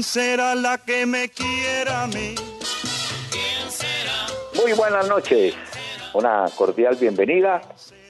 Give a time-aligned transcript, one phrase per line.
[0.00, 2.34] ¿Quién será la que me quiera a mí?
[4.56, 5.54] Muy buenas noches.
[6.14, 7.60] Una cordial bienvenida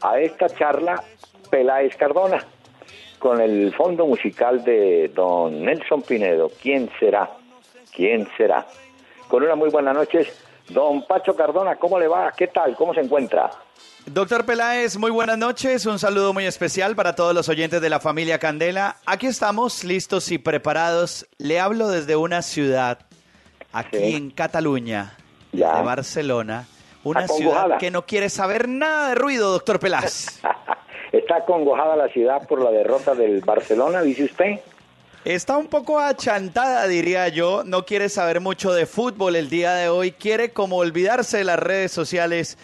[0.00, 1.02] a esta charla
[1.50, 2.46] Peláez Cardona
[3.18, 6.52] con el fondo musical de don Nelson Pinedo.
[6.62, 7.28] ¿Quién será?
[7.92, 8.64] ¿Quién será?
[9.26, 10.28] Con una muy buenas noches.
[10.68, 12.30] Don Pacho Cardona, ¿cómo le va?
[12.36, 12.76] ¿Qué tal?
[12.76, 13.50] ¿Cómo se encuentra?
[14.12, 15.86] Doctor Peláez, muy buenas noches.
[15.86, 18.96] Un saludo muy especial para todos los oyentes de la familia Candela.
[19.06, 21.26] Aquí estamos listos y preparados.
[21.38, 22.98] Le hablo desde una ciudad,
[23.72, 24.14] aquí Sí.
[24.16, 25.16] en Cataluña,
[25.52, 25.76] Ya.
[25.76, 26.66] de Barcelona.
[27.04, 30.40] Una ciudad que no quiere saber nada de ruido, doctor Peláez.
[31.12, 34.58] ¿Está acongojada la ciudad por la derrota del Barcelona, dice usted?
[35.24, 37.62] Está un poco achantada, diría yo.
[37.64, 40.12] No quiere saber mucho de fútbol el día de hoy.
[40.12, 42.58] Quiere como olvidarse de las redes sociales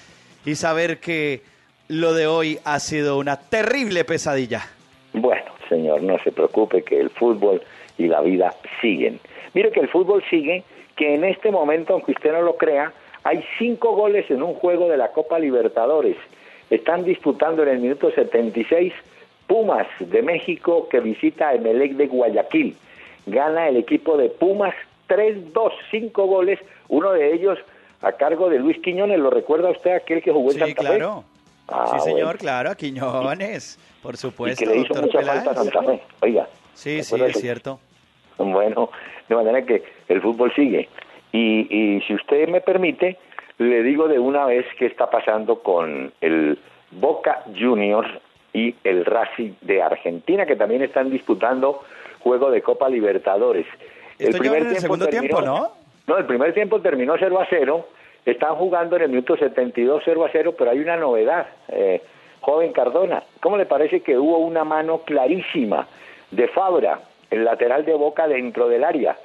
[0.46, 1.42] y saber que
[1.88, 4.64] lo de hoy ha sido una terrible pesadilla.
[5.12, 7.60] Bueno, señor, no se preocupe que el fútbol
[7.98, 9.20] y la vida siguen.
[9.52, 10.62] Mire que el fútbol sigue,
[10.96, 12.92] que en este momento, aunque usted no lo crea,
[13.24, 16.16] hay cinco goles en un juego de la Copa Libertadores.
[16.70, 18.92] Están disputando en el minuto 76
[19.48, 22.76] Pumas de México que visita a Emelec de Guayaquil.
[23.26, 24.74] Gana el equipo de Pumas
[25.08, 27.58] 3-2, cinco goles, uno de ellos
[28.02, 29.18] a cargo de Luis Quiñones.
[29.18, 30.88] ¿Lo recuerda usted aquel que jugó en Sí, Santa Fe?
[30.88, 31.24] claro.
[31.68, 32.38] Ah, sí, señor, bueno.
[32.38, 35.72] claro, a Quiñones, por Y supuesto, que le hizo mucha falta a Peláez.
[35.72, 36.02] Santa Fe.
[36.20, 36.48] Oiga.
[36.74, 37.80] Sí, sí, es cierto.
[38.38, 38.90] Bueno,
[39.28, 40.88] de manera que el fútbol sigue.
[41.32, 43.18] Y, y si usted me permite,
[43.58, 46.58] le digo de una vez qué está pasando con el
[46.92, 48.08] Boca Juniors
[48.52, 51.82] y el Racing de Argentina, que también están disputando
[52.20, 53.66] juego de Copa Libertadores.
[54.18, 55.72] Esto ya va en el segundo tiempo, ¿no?
[56.06, 57.88] No, el primer tiempo terminó 0 a 0.
[58.24, 61.46] Están jugando en el minuto 72 0 a 0, pero hay una novedad.
[61.68, 62.02] Eh,
[62.40, 65.86] joven Cardona, ¿cómo le parece que hubo una mano clarísima
[66.30, 69.16] de Fabra, el lateral de Boca dentro del área?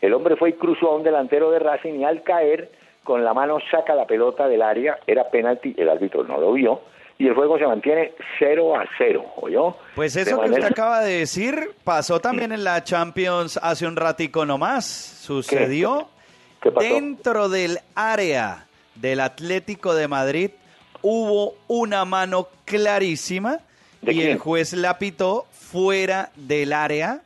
[0.00, 2.70] El hombre fue y cruzó a un delantero de Racing y al caer
[3.04, 6.80] con la mano saca la pelota del área, era penalti, el árbitro no lo vio
[7.18, 9.76] y el juego se mantiene 0 a 0, ¿oyó?
[9.94, 14.46] Pues eso que usted acaba de decir pasó también en la Champions hace un ratico
[14.46, 14.86] nomás.
[14.86, 16.19] Sucedió ¿Qué
[16.70, 16.86] pasó?
[16.86, 18.66] dentro del área
[18.96, 20.50] del Atlético de Madrid
[21.02, 23.60] hubo una mano clarísima
[24.02, 24.28] ¿De y quién?
[24.32, 27.22] el juez la pitó fuera del área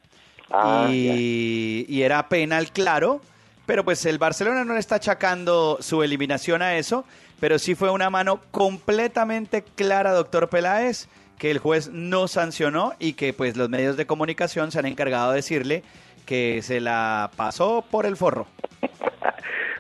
[0.51, 3.21] Ah, y, y era penal claro,
[3.67, 7.05] pero pues el Barcelona no le está achacando su eliminación a eso,
[7.41, 11.09] pero sí fue una mano completamente clara, doctor Peláez,
[11.39, 15.31] que el juez no sancionó y que pues los medios de comunicación se han encargado
[15.31, 15.83] de decirle
[16.27, 18.47] que se la pasó por el forro.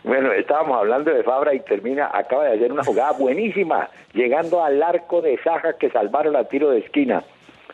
[0.03, 4.83] Bueno, estábamos hablando de Fabra y termina, acaba de hacer una jugada buenísima, llegando al
[4.83, 7.25] arco de Saja que salvaron a tiro de esquina.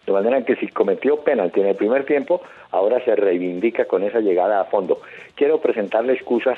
[0.06, 4.20] De manera que si cometió penalti en el primer tiempo, ahora se reivindica con esa
[4.20, 5.00] llegada a fondo.
[5.34, 6.56] Quiero presentarle excusas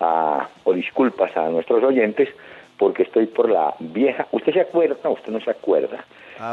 [0.00, 2.28] a- o disculpas a nuestros oyentes
[2.76, 4.26] porque estoy por la vieja.
[4.32, 4.96] ¿Usted se acuerda?
[5.04, 6.04] No, usted no se acuerda.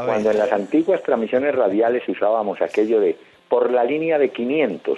[0.05, 3.17] Cuando en las antiguas transmisiones radiales usábamos aquello de
[3.51, 4.97] por la línea de 500,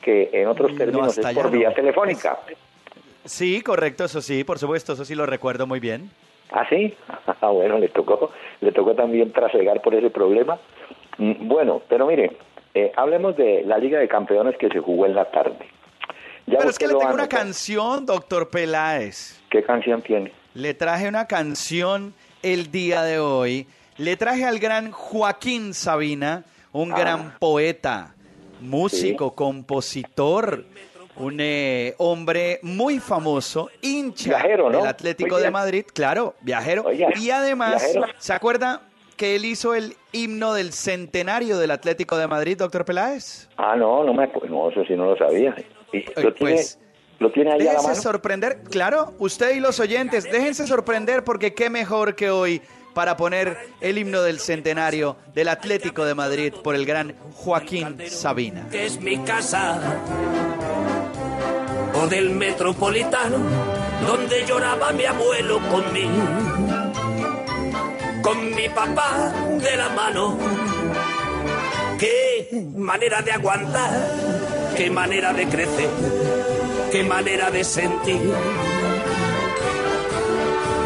[0.00, 1.50] que en otros No, términos es por no.
[1.50, 2.38] vía telefónica.
[3.26, 6.10] Sí, correcto, eso sí, por supuesto, eso sí lo recuerdo muy bien.
[6.50, 6.94] ¿Ah, sí?
[7.42, 8.32] Ah, bueno, le tocó,
[8.62, 10.58] le tocó también trasegar por ese problema.
[11.18, 12.32] Mm, Bueno, pero mire,
[12.72, 15.58] eh, hablemos de la Liga de Campeones que se jugó en la tarde.
[16.46, 19.38] Ya Pero es que le tengo una canción, doctor Peláez.
[19.50, 20.32] ¿Qué canción tiene?
[20.54, 23.66] Le traje una canción el día de hoy.
[23.98, 26.44] Le traje al gran Joaquín Sabina,
[26.76, 26.98] un Ah.
[26.98, 28.14] gran poeta,
[28.60, 30.64] músico, compositor,
[31.16, 34.78] un eh, hombre muy famoso, hincha Viajero, ¿no?
[34.78, 35.50] del Atlético de.
[35.50, 36.84] Madrid, claro, viajero.
[36.92, 38.04] Y además, viajero.
[38.18, 38.82] ¿se acuerda
[39.16, 43.48] que él hizo el himno del centenario del Atlético de Madrid, doctor Peláez?
[43.56, 45.54] Ah, no, no me no, eso sí no lo sabía.
[45.92, 46.78] ¿Y ¿Lo tiene, pues,
[47.18, 48.02] ¿lo tiene ahí a la Déjense mano?
[48.02, 52.60] sorprender, claro, usted y los oyentes, déjense sorprender porque qué mejor que hoy
[52.96, 58.68] para poner el himno del centenario del Atlético de Madrid por el gran Joaquín Sabina.
[58.70, 59.78] que es mi casa,
[61.92, 63.36] o del metropolitano,
[64.06, 66.24] donde lloraba mi abuelo conmigo,
[68.22, 69.30] con mi papá
[69.62, 70.38] de la mano.
[71.98, 74.08] Qué manera de aguantar,
[74.74, 75.90] qué manera de crecer,
[76.90, 78.32] qué manera de sentir,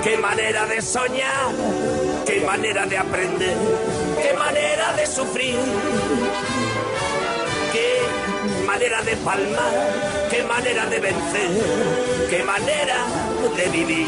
[0.03, 3.57] qué manera de soñar, qué manera de aprender,
[4.23, 5.57] qué manera de sufrir.
[7.73, 8.01] Qué
[8.67, 9.73] manera de palmar,
[10.31, 11.51] qué manera de vencer,
[12.29, 12.97] qué manera
[13.57, 14.07] de vivir.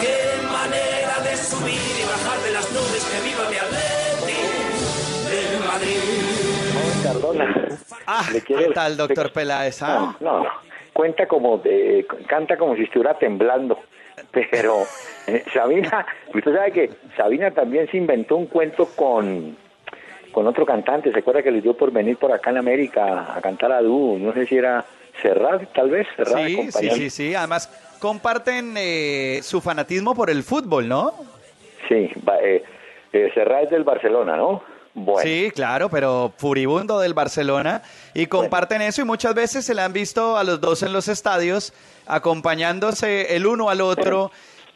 [0.00, 4.40] Qué manera de subir y bajar de las nubes, que viva mi Atleti
[5.30, 7.02] de Madrid.
[7.02, 7.68] Cardona.
[8.06, 9.82] Ah, Le ¿qué tal, doctor Peláez?
[9.82, 10.16] ah?
[10.20, 10.50] No, no, no.
[10.92, 13.78] Cuenta como, de- canta como si estuviera temblando.
[14.50, 14.84] Pero
[15.26, 19.56] eh, Sabina, usted sabe que Sabina también se inventó un cuento con,
[20.32, 21.12] con otro cantante.
[21.12, 24.18] ¿Se acuerda que le dio por venir por acá en América a cantar a dúo?
[24.18, 24.84] No sé si era
[25.22, 26.06] Serrat, tal vez.
[26.16, 27.34] Serrat Sí, sí, sí, sí.
[27.34, 31.14] Además, comparten eh, su fanatismo por el fútbol, ¿no?
[31.88, 32.10] Sí,
[32.42, 32.62] eh,
[33.12, 34.62] eh, Serrat es del Barcelona, ¿no?
[34.94, 35.22] Bueno.
[35.22, 37.82] Sí, claro, pero furibundo del Barcelona.
[38.14, 41.08] Y comparten eso y muchas veces se le han visto a los dos en los
[41.08, 41.72] estadios
[42.06, 44.30] acompañándose el uno al otro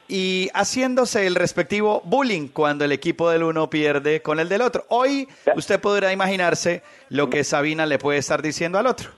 [0.08, 4.84] y haciéndose el respectivo bullying cuando el equipo del uno pierde con el del otro.
[4.88, 9.10] Hoy usted podrá imaginarse lo que Sabina le puede estar diciendo al otro.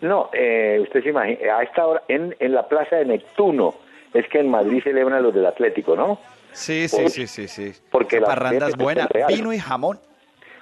[0.00, 3.74] No, eh, usted se imagina, a esta hora, en, en la plaza de Neptuno,
[4.12, 6.18] es que en Madrid celebran los del Atlético, ¿no?
[6.52, 7.72] Sí, sí, sí, sí, sí.
[7.90, 9.08] Porque la parranda es buena.
[9.28, 9.98] Vino y jamón.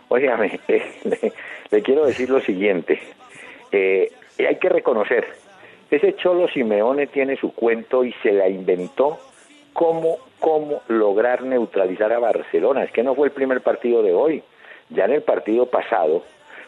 [0.08, 1.32] Óigame, eh, le,
[1.70, 3.00] le quiero decir lo siguiente.
[3.72, 5.26] Eh, hay que reconocer,
[5.90, 9.18] ese Cholo Simeone tiene su cuento y se la inventó
[9.72, 12.84] cómo, cómo lograr neutralizar a Barcelona.
[12.84, 14.42] Es que no fue el primer partido de hoy.
[14.90, 16.22] Ya en el partido pasado,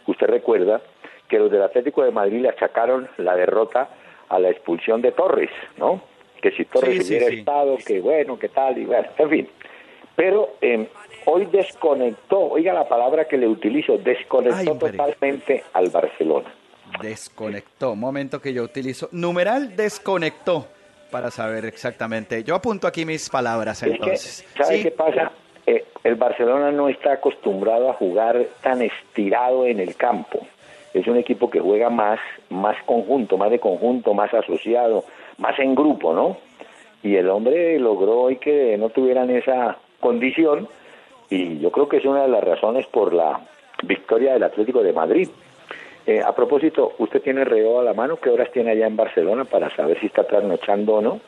[0.06, 0.80] usted recuerda
[1.28, 3.88] que los del Atlético de Madrid le achacaron la derrota
[4.28, 6.00] a la expulsión de Torres, ¿no?
[6.40, 7.38] Que si Torres Sí, sí, hubiera sí.
[7.38, 9.48] estado, que bueno, que tal, y bueno, en fin.
[10.14, 10.88] Pero eh,
[11.26, 16.52] hoy desconectó, oiga la palabra que le utilizo, desconectó Ay, totalmente al Barcelona.
[17.00, 17.94] Desconectó.
[17.94, 19.08] Momento que yo utilizo.
[19.12, 20.66] Numeral desconectó.
[21.10, 22.42] Para saber exactamente.
[22.42, 24.44] Yo apunto aquí mis palabras Es que, entonces.
[24.56, 25.30] ¿sabe Sí, qué pasa?
[25.64, 30.46] Eh, el Barcelona no está acostumbrado a jugar tan estirado en el campo.
[30.92, 32.18] Es un equipo que juega más,
[32.50, 35.04] más conjunto, más de conjunto, más asociado,
[35.38, 36.38] más en grupo, ¿no?
[37.02, 40.68] Y el hombre logró hoy que no tuvieran esa condición
[41.28, 43.40] y yo creo que es una de las razones por la
[43.82, 45.28] victoria del Atlético de Madrid.
[46.06, 48.18] Eh, a propósito, ¿usted tiene reloj a la mano?
[48.20, 51.20] ¿Qué horas tiene allá en Barcelona para saber si está trasnochando o no?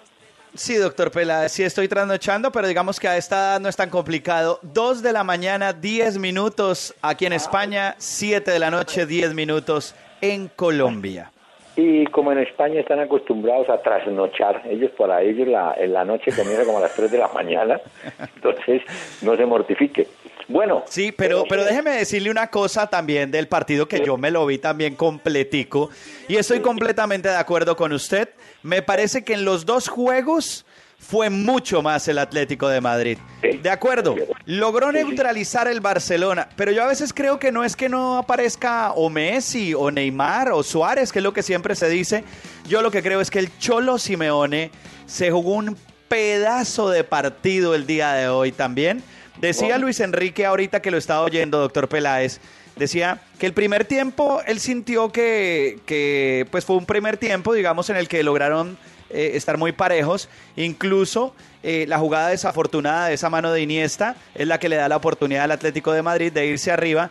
[0.54, 3.90] Sí, doctor Peláez, sí estoy trasnochando, pero digamos que a esta edad no es tan
[3.90, 4.60] complicado.
[4.62, 9.94] Dos de la mañana, 10 minutos aquí en España, 7 de la noche, 10 minutos
[10.20, 11.32] en Colombia.
[11.80, 16.32] Y como en España están acostumbrados a trasnochar, ellos para ellos la, en la noche
[16.32, 17.80] comienza como a las 3 de la mañana,
[18.34, 18.82] entonces
[19.22, 20.08] no se mortifique.
[20.48, 24.44] Bueno, Sí, pero, pero déjeme decirle una cosa también del partido que yo me lo
[24.44, 25.90] vi también completico
[26.26, 28.30] y estoy completamente de acuerdo con usted.
[28.64, 30.66] Me parece que en los dos juegos
[30.98, 33.18] fue mucho más el Atlético de Madrid.
[33.62, 37.88] De acuerdo, logró neutralizar el Barcelona, pero yo a veces creo que no es que
[37.88, 42.24] no aparezca o Messi o Neymar o Suárez, que es lo que siempre se dice.
[42.68, 44.70] Yo lo que creo es que el Cholo Simeone
[45.06, 45.76] se jugó un
[46.08, 49.02] pedazo de partido el día de hoy también.
[49.40, 49.78] Decía.
[49.78, 52.40] Luis Enrique ahorita que lo estaba oyendo, doctor Peláez,
[52.76, 57.88] decía que el primer tiempo él sintió que, que, pues fue un primer tiempo, digamos,
[57.88, 58.76] en el que lograron
[59.10, 60.28] eh, estar muy parejos.
[60.56, 64.88] Incluso eh, la jugada desafortunada de esa mano de Iniesta es la que le da
[64.88, 67.10] la oportunidad al Atlético de Madrid de irse arriba,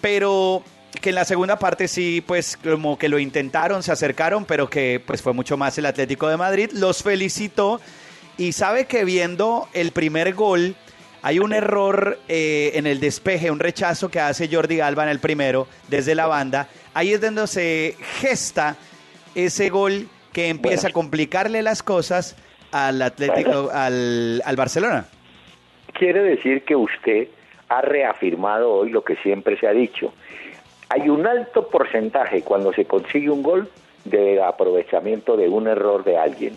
[0.00, 0.62] pero
[1.00, 5.02] que en la segunda parte sí, pues como que lo intentaron, se acercaron, pero que
[5.04, 6.70] pues fue mucho más el Atlético de Madrid.
[6.72, 7.80] Los felicitó
[8.36, 10.76] y sabe que viendo el primer gol,
[11.22, 15.20] hay un error eh, en el despeje, un rechazo que hace Jordi Alba en el
[15.20, 16.68] primero desde la banda.
[16.92, 18.76] Ahí es donde se gesta
[19.34, 20.88] ese gol que empieza Bueno.
[20.90, 22.36] a complicarle las cosas
[22.72, 25.06] al Atlético, al, al Barcelona.
[25.94, 27.28] quiere decir que usted
[27.68, 30.12] ha reafirmado hoy lo que siempre se ha dicho.
[30.90, 33.68] Hay un alto porcentaje cuando se consigue un gol
[34.04, 36.56] de aprovechamiento de un error de alguien.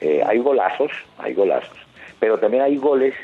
[0.00, 1.78] Eh, hay golazos, hay golazos,
[2.20, 3.14] pero también hay goles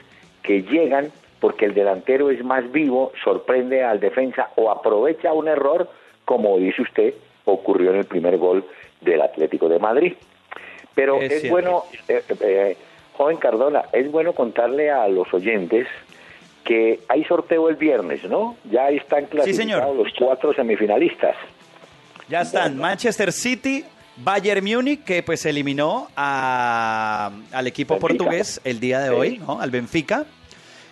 [0.42, 5.90] que llegan porque el delantero es más vivo, sorprende al defensa o aprovecha un error,
[6.24, 8.64] como dice usted, ocurrió en el primer gol
[9.00, 10.14] del Atlético de Madrid.
[10.94, 12.76] Pero Es bueno, eh, eh,
[13.16, 15.86] joven Cardona, es bueno contarle a los oyentes
[16.64, 18.56] que hay sorteo el viernes, ¿no?
[18.70, 19.96] Ya están clasificados señor.
[19.96, 21.36] los cuatro semifinalistas.
[22.28, 23.84] Ya están Manchester City,
[24.18, 28.08] Bayern Múnich, que pues eliminó a- al equipo Benfica.
[28.18, 29.14] portugués el día de Sí.
[29.14, 29.60] hoy, ¿no?
[29.60, 30.26] Al Benfica.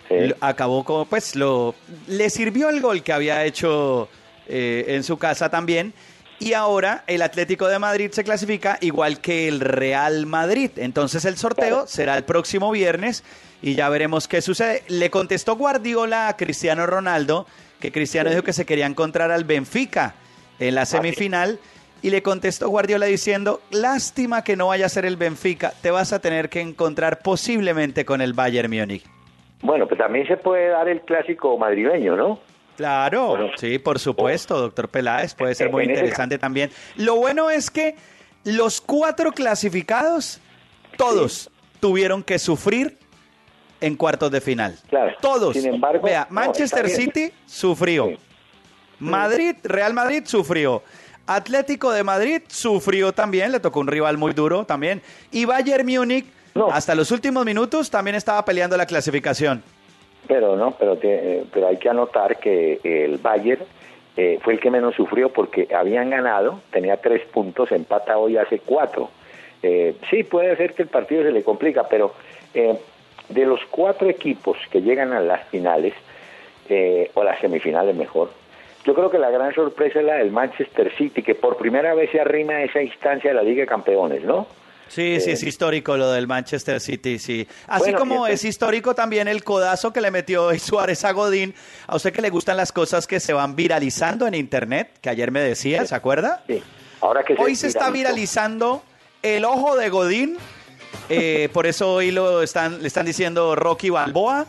[0.07, 0.33] Sí.
[0.41, 1.75] Acabó como, pues, lo
[2.07, 4.09] le sirvió el gol que había hecho
[4.47, 5.93] eh, en su casa también.
[6.39, 10.71] Y ahora el Atlético de Madrid se clasifica igual que el Real Madrid.
[10.77, 13.25] Entonces el sorteo será el próximo viernes
[13.61, 14.83] y ya veremos qué sucede.
[14.87, 17.45] Le contestó Guardiola a Cristiano Ronaldo,
[17.81, 20.15] que Cristiano dijo que se quería encontrar al Benfica
[20.59, 21.59] en la semifinal.
[22.01, 26.13] Y le contestó Guardiola diciendo, lástima que no vaya a ser el Benfica, te vas
[26.13, 29.03] a tener que encontrar posiblemente con el Bayern Múnich.
[29.61, 32.39] Bueno, pues también se puede dar el clásico madrileño, ¿no?
[32.79, 36.71] Claro, sí, por supuesto, doctor Peláez, puede ser muy interesante también.
[36.95, 37.97] Lo bueno es que
[38.45, 40.39] los cuatro clasificados,
[40.95, 42.97] todos tuvieron que sufrir
[43.81, 44.79] en cuartos de final.
[44.89, 45.13] Claro.
[45.21, 45.57] Todos.
[45.57, 46.89] Sin embargo, Vea, Manchester.
[46.89, 48.07] City sufrió.
[48.07, 48.17] Sí.
[48.99, 50.81] Madrid, Real Madrid sufrió.
[51.27, 55.01] Atlético de Madrid sufrió también, le tocó un rival muy duro también.
[55.31, 56.71] Y Bayern Múnich, No.
[56.71, 59.61] hasta los últimos minutos, también estaba peleando la clasificación.
[60.29, 63.63] Pero no, pero, te- pero hay que anotar que el Bayern
[64.15, 68.59] eh, fue el que menos sufrió porque habían ganado, tenía tres puntos, empata hoy hace
[68.59, 69.09] cuatro.
[69.63, 72.13] Eh, sí, puede ser que el partido se le complica, pero
[72.53, 72.77] eh,
[73.27, 75.93] de los cuatro equipos que llegan a las finales,
[76.69, 78.29] eh, o las semifinales mejor,
[78.85, 82.11] yo creo que la gran sorpresa es la del Manchester City, que por primera vez
[82.11, 84.45] se arrima a esa instancia de la Liga de Campeones, ¿no?
[84.89, 87.47] Sí, sí, es histórico lo del Manchester City, sí.
[87.67, 91.53] Así Bueno, como es histórico también el codazo que le metió hoy Suárez a Godín.
[91.87, 95.31] A usted que le gustan las cosas que se van viralizando en internet, que ayer
[95.31, 96.43] me decía, ¿se acuerda?
[96.47, 96.61] Sí.
[97.01, 98.83] Ahora que Hoy se está viralizando
[99.21, 100.37] el ojo de Godín,
[101.07, 104.45] eh, por eso hoy lo están, le están diciendo Rocky Balboa,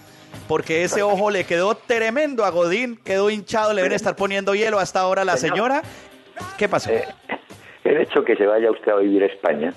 [0.48, 4.78] porque ese ojo le quedó tremendo a Godín, quedó hinchado, le deben estar poniendo hielo
[4.78, 5.56] hasta ahora a la Señor.
[5.56, 5.82] señora.
[6.58, 6.90] ¿Qué pasó?
[6.90, 7.04] Eh,
[7.84, 9.74] el hecho que se vaya usted a vivir a España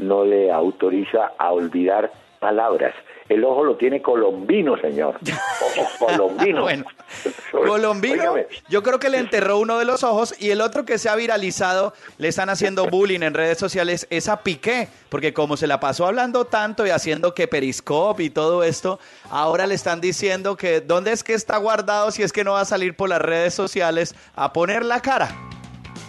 [0.00, 2.94] no le autoriza a olvidar palabras.
[3.28, 5.16] El ojo lo tiene colombino, señor.
[5.78, 6.62] Ojo colombino.
[6.62, 6.84] Bueno,
[7.52, 8.34] Colombino,
[8.68, 11.16] yo creo que le enterró uno de los ojos y el otro que se ha
[11.16, 15.78] viralizado, le están haciendo bullying en redes sociales, es a Piqué, porque como se la
[15.78, 18.98] pasó hablando tanto y haciendo que Periscope y todo esto,
[19.30, 22.62] ahora le están diciendo que dónde es que está guardado si es que no va
[22.62, 25.28] a salir por las redes sociales a poner la cara.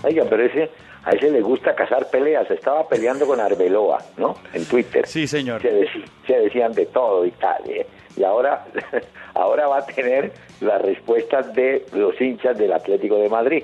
[0.03, 0.71] Oiga, pero ese,
[1.03, 2.49] a ese le gusta cazar peleas.
[2.51, 4.35] Estaba peleando con Arbeloa, ¿no?
[4.53, 5.05] En Twitter.
[5.07, 5.61] Sí, señor.
[5.61, 7.61] Se, decían de todo y tal.
[7.69, 7.85] ¿eh?
[8.15, 8.65] Y ahora,
[9.33, 13.63] ahora va a tener las respuestas de los hinchas del Atlético de Madrid.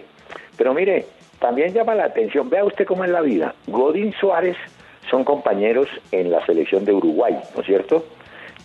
[0.58, 1.06] Pero mire,
[1.39, 2.50] también llama la atención.
[2.50, 3.53] Vea usted cómo es la vida.
[3.67, 4.58] Godín Suárez
[5.10, 8.03] son compañeros en la selección de Uruguay, ¿no es cierto?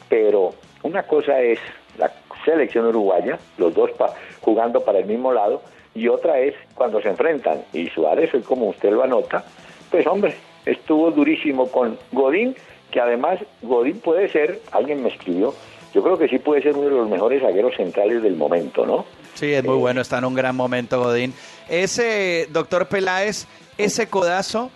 [0.08, 1.58] Pero una cosa es
[1.98, 2.10] la
[2.44, 5.62] selección uruguaya, los dos pa- jugando para el mismo lado,
[5.94, 7.62] y otra es cuando se enfrentan.
[7.72, 9.44] Y Suárez, hoy como usted lo anota,
[9.90, 10.34] pues hombre,
[10.64, 12.56] estuvo durísimo con Godín,
[12.90, 15.54] que además Godín puede ser, alguien me escribió,
[15.94, 19.04] yo creo que sí puede ser uno de los mejores zagueros centrales del momento, ¿no?
[19.34, 21.34] Sí, es muy bueno, está en un gran momento Godín.
[21.68, 23.46] Ese, doctor Peláez,
[23.78, 24.70] ese codazo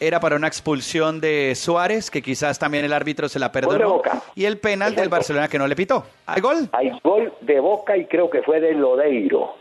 [0.00, 4.22] era para una expulsión de Suárez, que quizás también el árbitro se la perdonó, Boca.
[4.34, 5.08] y el penal del.
[5.08, 6.04] Barcelona que no le pitó.
[6.26, 6.68] ¿Hay gol?
[6.72, 9.54] Hay gol de Boca y creo que fue de Lodeiro.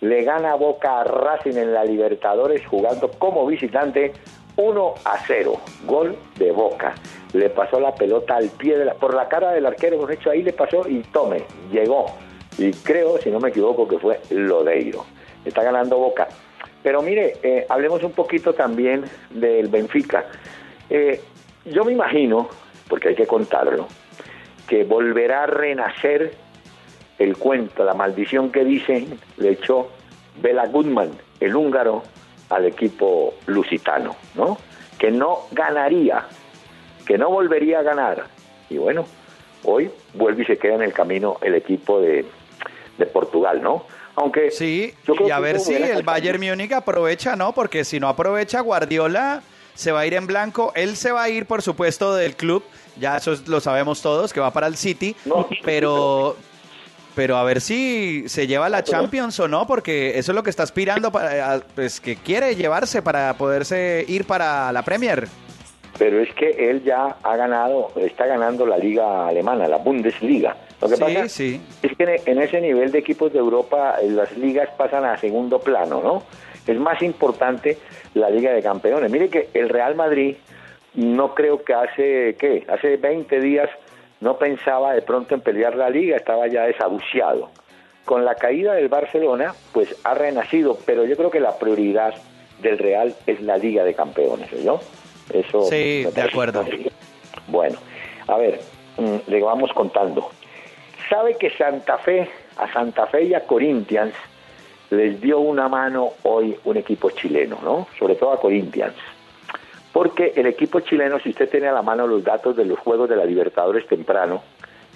[0.00, 4.12] Le gana Boca a Racing en la Libertadores jugando como visitante
[4.56, 5.60] 1 a 0.
[5.86, 6.94] Gol de Boca.
[7.32, 10.30] Le pasó la pelota al pie de la, por la cara del arquero, hemos hecho
[10.30, 12.06] ahí le pasó y tome, llegó.
[12.58, 15.04] Y creo, si no me equivoco, que fue Lodeiro.
[15.44, 16.28] Está ganando Boca.
[16.82, 20.24] Pero mire, eh, hablemos un poquito también del Benfica.
[20.88, 21.20] Eh,
[21.64, 22.48] yo me imagino,
[22.88, 23.86] porque hay que contarlo,
[24.68, 26.32] que volverá a renacer
[27.18, 29.88] el cuento, la maldición que dicen le echó
[30.40, 32.02] Bela Goodman, el húngaro,
[32.50, 34.58] al equipo lusitano, ¿no?
[34.98, 36.26] Que no ganaría,
[37.06, 38.24] que no volvería a ganar.
[38.70, 39.06] Y bueno,
[39.64, 42.24] hoy vuelve y se queda en el camino el equipo de,
[42.98, 43.84] de Portugal, ¿no?
[44.14, 47.52] Aunque Sí, yo creo y a que ver si el Bayern Múnich aprovecha, ¿no?
[47.52, 49.42] Porque si no aprovecha, Guardiola
[49.74, 50.72] se va a ir en blanco.
[50.74, 52.62] Él se va a ir, por supuesto, del club.
[52.98, 55.14] Ya eso es- lo sabemos todos, que va para el City.
[55.26, 56.36] No, pero,
[57.16, 60.50] pero a ver si se lleva la Champions o no, porque eso es lo que
[60.50, 65.26] está aspirando, para, a- pues que quiere llevarse para poderse ir para la Premier.
[65.98, 70.54] pero es que él ya ha ganado, está ganando la liga alemana, la Bundesliga.
[70.82, 71.60] Lo que Sí, pasa sí.
[71.82, 75.58] es que en ese nivel de equipos de Europa eh, las ligas pasan a segundo
[75.58, 76.22] plano, ¿no?
[76.70, 77.78] Es más importante
[78.12, 79.10] la Liga de Campeones.
[79.10, 80.36] Mire que el Real Madrid
[80.94, 82.66] no creo que hace, ¿qué?
[82.68, 83.70] Hace 20 días
[84.20, 87.50] no pensaba de pronto en pelear la liga, estaba ya desahuciado.
[88.04, 92.14] Con la caída del Barcelona, pues ha renacido, pero yo creo que la prioridad
[92.62, 94.80] del Real es la Liga de Campeones, ¿no?
[95.32, 96.64] Eso Sí, de acuerdo.
[97.48, 97.78] Bueno,
[98.28, 98.60] a ver,
[98.96, 100.30] mm, le vamos contando.
[101.10, 104.14] Sabe que Santa Fe, a Santa Fe y a Corinthians
[104.90, 107.88] les dio una mano hoy un equipo chileno, ¿no?
[107.98, 108.94] Sobre todo a Corinthians.
[109.96, 113.08] Porque el equipo chileno, si usted tiene a la mano los datos de los Juegos
[113.08, 114.42] de la Libertadores temprano,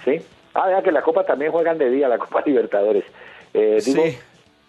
[0.05, 0.21] ¿sí?
[0.53, 3.03] Ah, vea que la Copa también juegan de día, la Copa Libertadores.
[3.51, 4.19] Eh, digo, Sí.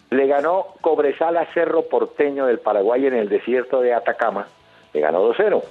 [0.09, 4.47] le ganó Cobresal a Cerro Porteño del Paraguay en el desierto de Atacama,
[4.91, 5.61] le ganó 2-0.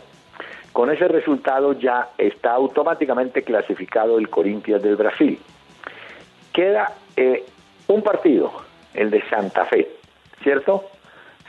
[0.72, 5.40] Con ese resultado ya está automáticamente clasificado el Corinthians del Brasil.
[6.52, 7.44] Queda eh,
[7.88, 8.52] un partido
[8.94, 9.88] el de Santa Fe,
[10.44, 10.84] ¿cierto?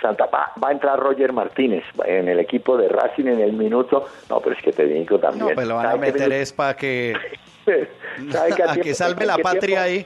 [0.04, 4.06] Santa va, va a entrar Roger Martínez en el equipo de Racing en el minuto.
[4.30, 5.48] No, pero es que te digo también.
[5.48, 7.14] No, pues lo van a ¿Sabe qué meter es para que,
[8.32, 9.84] ¿Sabe a que salve la patria tiempo?
[9.84, 10.06] ahí.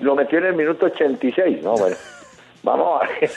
[0.00, 1.74] Lo metió en el minuto 86, ¿no?
[1.74, 1.96] Bueno,
[2.62, 3.30] vamos a ver.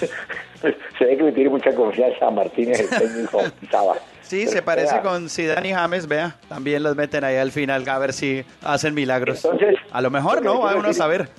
[0.97, 3.95] Se ve que le tiene mucha confianza a Martínez, el técnico Saba.
[4.21, 6.35] Sí, Pero se parece vea, con Zidane y James, vea.
[6.49, 9.43] También los meten ahí al final a ver si hacen milagros.
[9.45, 11.29] Entonces, a lo mejor no, va uno a saber.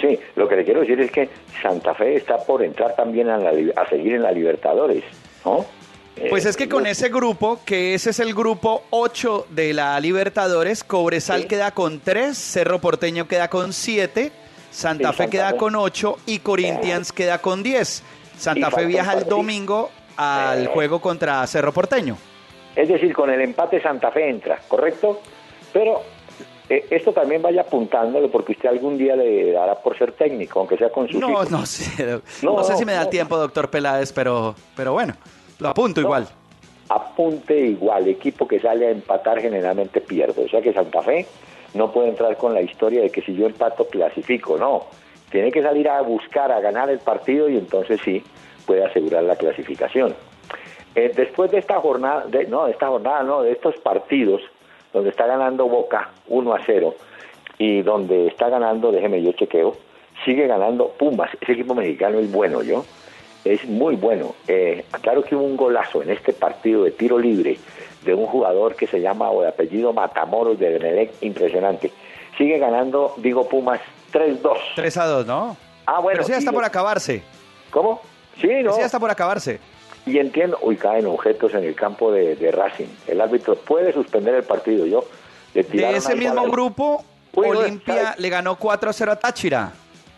[0.00, 1.28] Sí, lo que le quiero decir es que
[1.62, 5.04] Santa Fe está por entrar también a, la a seguir en la Libertadores,
[5.44, 5.64] ¿no?
[6.28, 9.98] Pues Eh, es que con ese grupo, que ese es el grupo 8 de la
[10.00, 11.48] Libertadores, Cobresal Sí.
[11.48, 14.30] queda con 3, Cerro Porteño queda con 7,
[14.70, 15.56] Santa Sí, Fe Santa queda Fe.
[15.58, 18.02] con 8 y Corinthians queda con 10.
[18.38, 20.70] Santa Fe viaja el domingo al Eh.
[20.72, 22.16] juego contra Cerro Porteño.
[22.76, 25.20] Es decir, con el empate Santa Fe entra, ¿correcto?
[25.72, 26.02] Pero
[26.76, 30.76] eh, esto también vaya apuntándolo porque usted algún día le dará por ser técnico, aunque
[30.76, 31.50] sea con sus No, hijos.
[31.50, 33.10] no sé, no, No, sé si me da no.
[33.10, 35.14] tiempo, doctor Peláez, pero, pero bueno,
[35.58, 36.06] lo apunto No.
[36.08, 36.28] igual.
[36.88, 40.44] Apunte igual, equipo que sale a empatar generalmente pierde.
[40.44, 41.26] O sea que Santa Fe
[41.74, 44.86] no puede entrar con la historia de que si yo empato clasifico, no.
[45.30, 48.22] Tiene que salir a buscar, a ganar el partido y entonces sí
[48.66, 50.14] puede asegurar la clasificación.
[50.94, 54.42] Eh, después de esta jornada, de, no, de esta jornada, no, de estos partidos
[54.92, 56.94] donde está ganando Boca 1 a 0
[57.58, 59.76] y donde está ganando, déjeme yo chequeo,
[60.24, 62.84] sigue ganando Pumas, ese equipo mexicano es bueno, yo,
[63.44, 64.34] es muy bueno.
[64.46, 67.58] Eh, claro que hubo un golazo en este partido de tiro libre
[68.04, 71.92] de un jugador que se llama o de apellido Matamoros de Benelec, impresionante.
[72.38, 73.80] Sigue ganando, digo Pumas
[74.12, 74.58] 3-2.
[74.76, 75.56] 3 a 2, ¿no?
[75.86, 76.18] Ah, bueno.
[76.18, 77.22] pero sí ya está por acabarse.
[77.70, 78.00] ¿Cómo?
[78.40, 78.72] Sí, no.
[78.72, 79.60] Sí ya está por acabarse.
[80.06, 82.88] Y entiendo, uy, caen objetos en el campo de, de Racing.
[83.06, 84.84] El árbitro puede suspender el partido.
[84.86, 85.04] Yo
[85.54, 87.04] le De ese mismo grupo,
[87.34, 89.72] Uy, Olimpia le ganó 4 a 0 a Táchira.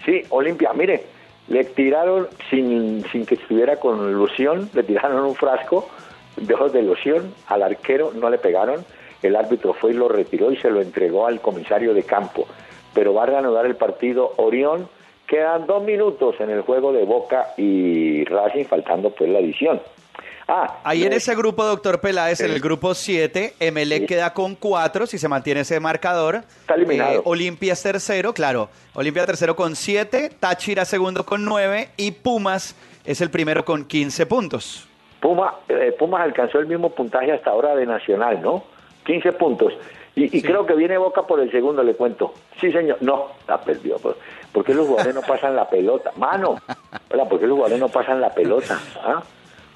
[0.05, 1.05] Sí, Olimpia, mire,
[1.49, 5.88] le tiraron sin, sin que estuviera con loción, le tiraron un frasco
[6.37, 8.85] de ojos de loción al arquero, no le pegaron.
[9.23, 12.47] El árbitro fue y lo retiró y se lo entregó al comisario de campo.
[12.92, 14.88] Pero va a reanudar el partido Orión.
[15.26, 19.80] Quedan dos minutos en el juego de Boca y Racing, faltando pues la edición.
[20.46, 24.06] Ah, Ahí en ese grupo, doctor Peláez, en el grupo 7, Emelec Sí.
[24.08, 26.37] queda con 4, si se mantiene ese marcador.
[26.60, 27.12] Está eliminado.
[27.14, 28.68] Eh, Olimpia es tercero, claro.
[28.92, 34.26] Olimpia tercero con 7, Táchira segundo con 9 y Pumas es el primero con 15
[34.26, 34.87] puntos.
[35.20, 38.64] Puma, eh, Pumas alcanzó el mismo puntaje hasta ahora de Nacional, ¿no?
[39.06, 39.72] 15 puntos.
[40.16, 40.42] Y, y Sí.
[40.42, 42.33] creo que viene Boca por el segundo, le cuento.
[42.61, 42.98] Sí, señor.
[43.00, 43.96] No, la perdió.
[43.98, 44.16] ¿Por,
[44.53, 46.12] por qué los jugadores no pasan la pelota?
[46.16, 46.61] Mano,
[47.11, 47.29] ¿verdad?
[47.29, 48.79] ¿por qué los jugadores no pasan la pelota?
[49.03, 49.22] ¿Ah?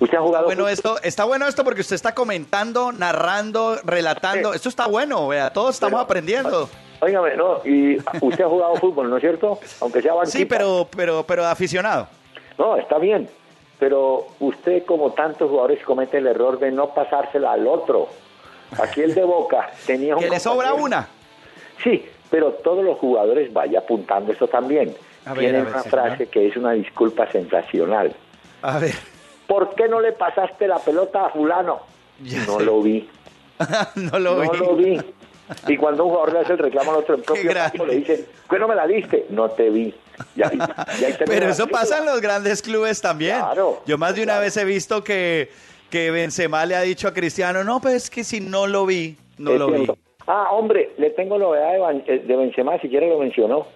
[0.01, 4.51] ¿Usted ha jugado Bueno, esto, está bueno esto porque usted está comentando, narrando, relatando.
[4.53, 4.57] Sí.
[4.57, 6.68] Esto está bueno, vea, todos estamos Pero- aprendiendo.
[7.01, 9.59] Óigame, no, y usted ha jugado fútbol, ¿no es cierto?
[9.81, 10.37] Aunque sea banquita.
[10.38, 12.07] Sí, pero, pero, pero aficionado.
[12.59, 13.29] No, está bien.
[13.81, 18.09] Pero usted, como tantos jugadores, comete el error de no pasársela al otro.
[18.83, 21.09] Aquí el de Boca tenía un Que le sobra una.
[21.83, 24.94] Sí, pero todos los jugadores vaya apuntando eso también.
[25.24, 26.00] A ver, Tienen a ver, una señor.
[26.09, 28.14] frase que es una disculpa sensacional.
[28.62, 28.94] A ver.
[29.46, 31.81] ¿Por qué no le pasaste la pelota a fulano?
[32.22, 32.64] Ya no sé.
[32.64, 33.09] lo vi.
[33.94, 34.59] no lo no vi.
[34.59, 35.00] lo vi.
[35.66, 38.26] Y cuando un jugador le hace el reclamo al otro en propio campo, le dice,
[38.46, 39.24] ¿por qué no me la diste?
[39.31, 39.94] No te vi.
[40.37, 40.59] Y ahí-
[41.00, 43.38] y ahí termina Pero eso pasa en los grandes clubes también.
[43.38, 44.42] Claro, Yo más de una claro.
[44.44, 45.50] vez he visto que,
[45.90, 49.16] que Benzema le ha dicho a Cristiano, no, pues es que si no lo vi,
[49.38, 49.74] no Es lo vi.
[49.85, 49.98] cierto.
[50.27, 53.66] Ah, hombre, le tengo novedad de, Ban- eh, de Benzema, si quiere lo mencionó.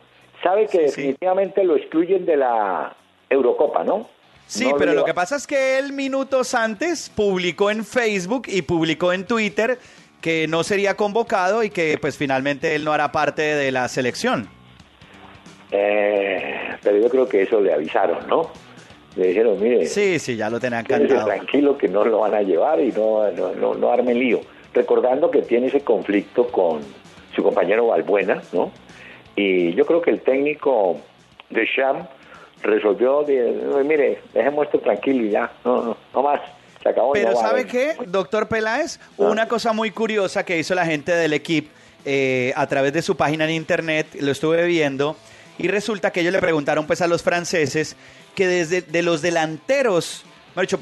[0.42, 1.01] Sabe que Sí, sí.
[1.03, 2.94] definitivamente lo excluyen de la
[3.31, 4.09] Eurocopa, ¿no?
[4.46, 8.61] Sí, No pero lo que pasa es que él minutos antes publicó en Facebook y
[8.62, 9.79] publicó en Twitter
[10.20, 14.48] que no sería convocado y que pues finalmente él no hará parte de la selección.
[15.70, 18.51] Eh, pero yo creo que eso le avisaron, ¿no?
[19.16, 21.27] Le dijeron, mire, Sí, sí, ya lo tenían cantado.
[21.27, 24.40] tranquilo que no lo van a llevar y no, no, no, no arme lío.
[24.72, 26.81] Recordando que tiene ese conflicto con
[27.37, 28.72] su compañero Valbuena, ¿no?
[29.37, 30.98] Y yo creo que el técnico
[31.51, 32.07] de Sham
[32.62, 36.40] resolvió, de, "No, mire, dejemos esto tranquilo y ya, no, no, no más,
[36.83, 37.12] se acabó.
[37.12, 37.66] Pero ¿sabe haber".
[37.66, 38.98] qué, doctor Peláez?
[39.18, 39.25] Ah.
[39.25, 41.70] Una cosa muy curiosa que hizo la gente del equipo
[42.05, 45.16] eh, a través de su página en internet, lo estuve viendo,
[45.59, 47.96] y resulta que ellos le preguntaron pues a los franceses
[48.35, 50.25] que desde de los delanteros,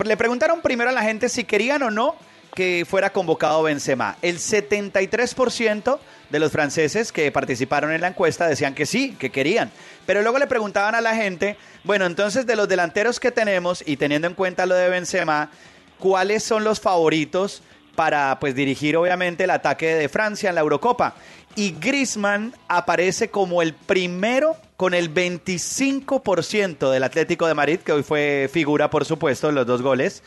[0.05, 2.17] le preguntaron primero a la gente si querían o no
[2.55, 4.17] que fuera convocado Benzema.
[4.23, 5.99] El 73%
[6.31, 9.71] de los franceses que participaron en la encuesta decían que sí, que querían.
[10.07, 13.97] Pero luego le preguntaban a la gente, bueno, entonces de los delanteros que tenemos y
[13.97, 15.51] teniendo en cuenta lo de Benzema,
[15.99, 17.63] ¿cuáles son los favoritos
[17.95, 21.15] para pues dirigir obviamente el ataque de Francia en la Eurocopa?
[21.57, 28.03] Y Griezmann aparece como el primero con el 25% del Atlético de Madrid, que hoy
[28.03, 30.23] fue figura, por supuesto, en los dos goles.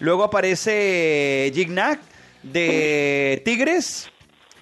[0.00, 2.00] Luego aparece Gignac
[2.42, 4.10] de Tigres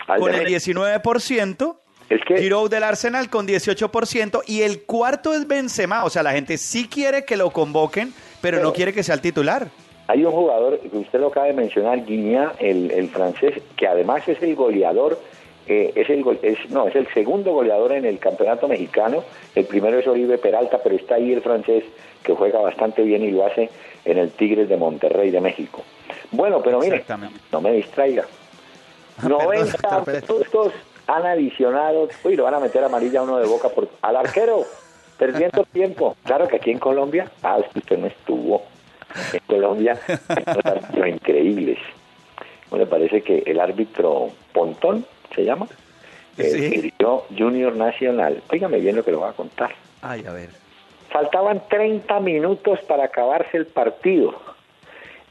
[0.07, 0.51] con el México.
[0.51, 1.81] 19%.
[2.11, 6.33] Es que- Giroud del Arsenal con 18% y el cuarto es Benzema, o sea, la
[6.33, 9.69] gente sí quiere que lo convoquen, pero no quiere que sea el titular.
[10.09, 14.29] Hay un jugador que usted lo acaba de mencionar, Guiñá, el, el francés, que además
[14.29, 15.19] es el goleador,
[15.73, 19.23] eh, es el gol- es, no, es el segundo goleador en el campeonato mexicano.
[19.55, 21.85] El primero es Oribe Peralta, pero está ahí el francés
[22.25, 23.71] que juega bastante bien y lo hace
[24.05, 25.83] en el Tigres de Monterrey de México.
[26.33, 27.05] Bueno, pero mire,
[27.53, 28.25] no me distraiga.
[29.19, 30.29] Ah, Perdón, 90 doctor Pérez.
[30.29, 30.73] minutos
[31.07, 34.65] han adicionado, uy, lo van a meter amarilla uno de boca por, al arquero,
[35.19, 36.17] perdiendo tiempo.
[36.25, 38.63] Claro que aquí en Colombia, ah, es que usted no estuvo.
[39.33, 41.79] En Colombia hay unos árbitros increíbles.
[42.71, 45.05] ¿No le parece que el árbitro Pontón,
[45.41, 45.67] se llama?
[46.39, 46.69] Eh, Sí.
[46.69, 48.43] dirigió Junior Nacional.
[48.51, 49.71] Óigame bien lo que le voy a contar.
[50.03, 50.49] Ay, a ver.
[51.11, 54.35] Faltaban 30 minutos para acabarse el partido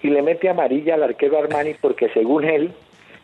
[0.03, 2.71] y le mete amarilla al arquero Armani porque según él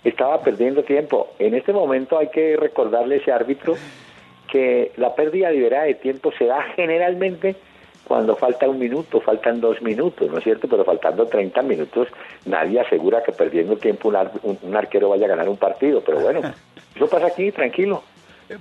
[0.04, 1.34] estaba perdiendo tiempo.
[1.40, 3.76] En este momento hay que recordarle a ese árbitro
[4.52, 7.56] que la pérdida liberada de tiempo se da generalmente
[8.08, 10.68] cuando falta un minuto, faltan dos minutos, ¿no es cierto?
[10.68, 12.08] Pero faltando 30 minutos,
[12.46, 16.02] nadie asegura que perdiendo tiempo un, ar- un- un arquero vaya a ganar un partido.
[16.06, 16.42] Pero bueno,
[16.96, 18.04] eso pasa aquí, tranquilo.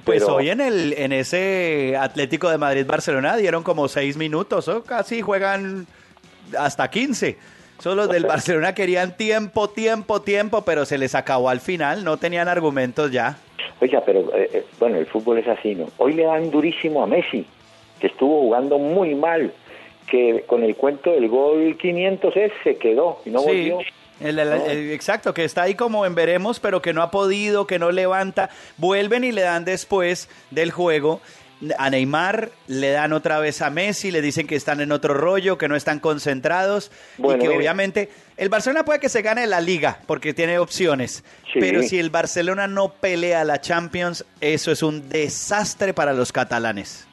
[0.05, 4.83] Pues Pero- hoy en el en ese Atlético de Madrid-Barcelona dieron como seis minutos, o
[4.83, 5.87] casi juegan
[6.59, 7.37] hasta 15.
[7.81, 12.17] Solo los del Barcelona querían tiempo, tiempo, tiempo, pero se les acabó al final, no
[12.17, 13.37] tenían argumentos ya.
[13.81, 15.89] Oiga, pero eh, eh, bueno, el fútbol es así, ¿no?
[15.99, 17.45] Hoy le dan durísimo a Messi,
[18.01, 19.53] que estuvo jugando muy mal,
[20.07, 23.79] que con el cuento del gol 500 es, se quedó y no sí, volvió.
[24.25, 27.67] El- el- el- exacto, que está ahí como en veremos, pero que no ha podido,
[27.67, 28.51] que no levanta.
[28.77, 31.21] Vuelven y le dan después del juego
[31.79, 35.57] a Neymar, le dan otra vez a Messi, le dicen que están en otro rollo,
[35.57, 39.61] que no están concentrados Bueno, y que obviamente el Barcelona puede que se gane la
[39.61, 41.61] liga porque tiene opciones, Sí.
[41.61, 47.07] pero si el Barcelona no pelea la Champions, eso es un desastre para los catalanes.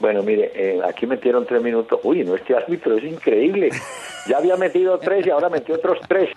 [0.00, 1.98] Bueno, mire, eh, aquí metieron tres minutos.
[2.02, 3.70] Uy, no, este árbitro es increíble.
[4.26, 6.30] Ya había metido tres y ahora metió otros tres.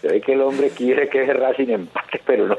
[0.00, 2.56] Se ve que el hombre quiere que Racing empate, pero no.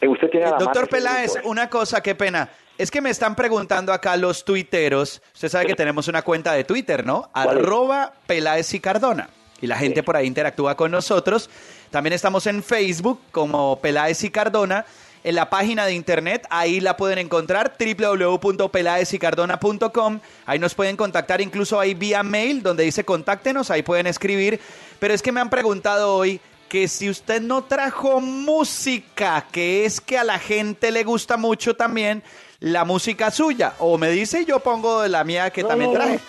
[0.00, 2.50] Eh, Usted tiene la Doctor Peláez, una cosa, qué pena.
[2.78, 5.22] Es que me están preguntando acá los tuiteros.
[5.34, 7.30] Usted sabe que tenemos una cuenta de Twitter, ¿no?
[7.32, 9.30] Arroba Peláez y Cardona.
[9.62, 11.48] Y la gente por ahí interactúa con nosotros.
[11.90, 14.84] También estamos en Facebook como Peláez y Cardona.
[15.26, 20.20] En la página de internet, ahí la pueden encontrar, www.pelaezycardona.com.
[20.46, 24.60] Ahí nos pueden contactar, incluso ahí vía mail, donde dice contáctenos, ahí pueden escribir.
[25.00, 30.00] Pero es que me han preguntado hoy que si usted no trajo música, que es
[30.00, 32.22] que a la gente le gusta mucho también
[32.60, 35.92] la música suya, o me dice y yo pongo de la mía que No, también
[35.92, 36.20] no, traje.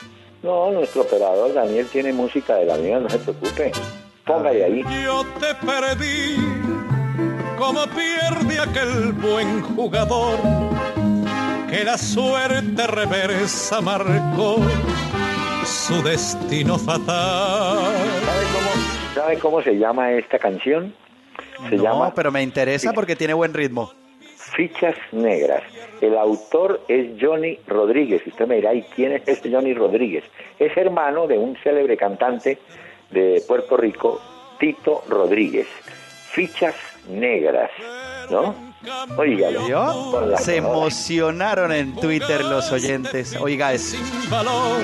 [0.42, 3.72] No, nuestro operador Daniel tiene música de la mía, no se preocupe.
[4.26, 4.84] Póngale ahí.
[5.04, 6.57] Yo te perdí
[7.58, 10.38] como pierde aquel buen jugador
[11.70, 14.58] que la suerte reversa marcó
[15.66, 17.94] su destino fatal.
[18.24, 20.94] ¿Sabe cómo, sabe cómo se llama esta canción?
[21.70, 23.92] Se no, llama pero me interesa porque tiene buen ritmo.
[24.36, 25.64] Fichas Negras.
[26.00, 28.26] El autor es Johnny Rodríguez.
[28.26, 30.24] Usted me dirá, ¿y quién es este Johnny Rodríguez?
[30.60, 32.60] Es hermano de un célebre cantante
[33.10, 34.22] de Puerto Rico,
[34.60, 35.68] Tito Rodríguez.
[36.32, 36.76] Fichas
[37.10, 37.72] Negras,
[38.30, 38.54] ¿no?
[39.18, 40.38] Oígalo.
[40.38, 43.36] Se emocionaron en Twitter los oyentes.
[43.40, 43.98] Oiga eso.
[43.98, 44.82] Sin valor,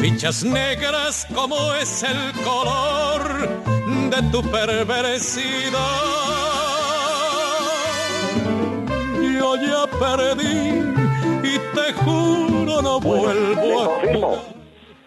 [0.00, 3.48] fichas negras como es el color
[4.10, 5.80] de tu perversidad.
[9.38, 10.82] Yo ya perdí
[11.42, 14.38] y te juro no Bueno, le vuelvo a confirmo.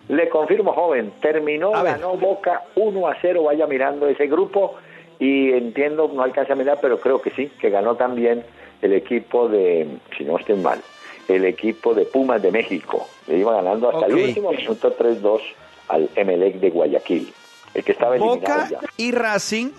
[0.10, 1.14] Le confirmo, joven.
[1.22, 3.44] Terminó, ganó Boca 1 a 0.
[3.44, 4.76] Vaya mirando ese grupo.
[5.20, 8.44] Y entiendo, no alcanza a mirar, pero creo que sí, que ganó también
[8.82, 10.82] el equipo de, si no estoy mal,
[11.28, 13.08] el equipo de Pumas de México.
[13.28, 15.40] Le iba ganando hasta el último minuto 3-2
[15.90, 17.34] al Emelec de Guayaquil.
[17.74, 18.80] El que estaba eliminado Boca ya.
[18.98, 19.72] y Racing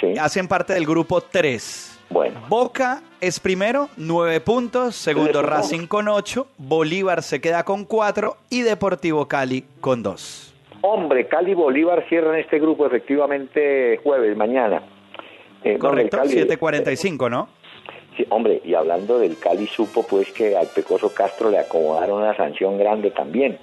[0.00, 0.14] Sí.
[0.18, 1.98] hacen parte del grupo 3.
[2.10, 4.96] Bueno, Boca es primero, 9 puntos.
[4.96, 5.42] Segundo.
[5.42, 6.46] Racing con 8.
[6.58, 8.36] Bolívar se queda con 4.
[8.50, 10.51] Y Deportivo Cali con 2.
[10.82, 14.82] Hombre, Cali Bolívar cierran este grupo efectivamente jueves, mañana.
[15.64, 17.48] Eh, no, Correcto, Cali- 7.45, ¿no?
[18.16, 22.36] Sí, hombre, y hablando del Cali, supo pues que al Pecoso Castro le acomodaron una
[22.36, 23.58] sanción grande también.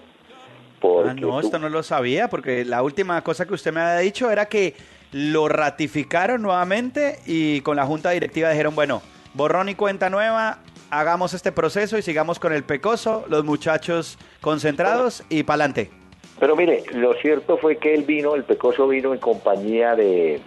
[0.82, 4.32] Ah, no, esto no lo sabía, porque la última cosa que usted me había dicho
[4.32, 4.75] era que
[5.12, 9.01] lo ratificaron nuevamente y con la junta directiva dijeron, bueno,
[9.34, 15.23] borrón y cuenta nueva, hagamos este proceso y sigamos con el pecoso, los muchachos concentrados
[15.29, 15.89] y pa'lante.
[16.39, 20.39] Pero mire, lo cierto fue que él vino, el Pecoso vino en compañía de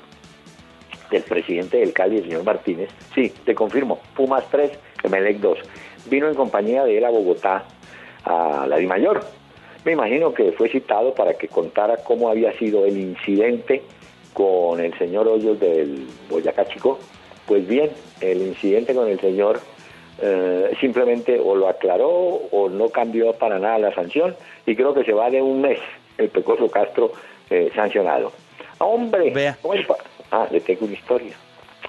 [1.13, 2.89] del presidente del Cali, el señor Martínez.
[3.15, 4.73] Sí, te confirmo, Pumas 3,
[5.05, 5.59] Emelec 2.
[6.07, 7.65] Vino en compañía de él a Bogotá,
[8.25, 9.23] a la Mayor.
[9.85, 13.83] Me imagino que fue citado para que contara cómo había sido el incidente
[14.33, 16.99] con el señor Hoyos del Boyacá Chico.
[17.47, 19.61] Pues bien, el incidente con el señor
[20.25, 25.03] eh, simplemente o lo aclaró o no cambió para nada la sanción y creo que
[25.03, 25.81] se va de un mes
[26.17, 27.13] el Pecoso Castro
[27.51, 28.33] eh, sancionado.
[28.79, 29.59] Hombre, Vea.
[30.31, 31.33] ah, le tengo una historia.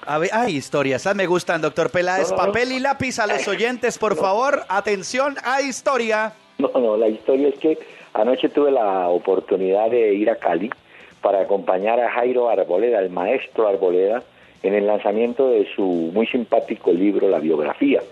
[0.06, 2.30] A ver, hay historias, ah, me gustan, doctor Peláez.
[2.30, 2.46] No, no, no.
[2.48, 4.62] Papel y lápiz a los oyentes, por favor.
[4.68, 6.32] Atención a historia.
[6.58, 7.78] No, no, la historia es que
[8.14, 10.70] anoche tuve la oportunidad de ir a Cali
[11.20, 14.22] para acompañar a Jairo Arboleda, el maestro Arboleda,
[14.62, 18.02] en el lanzamiento de su muy simpático libro La biografía,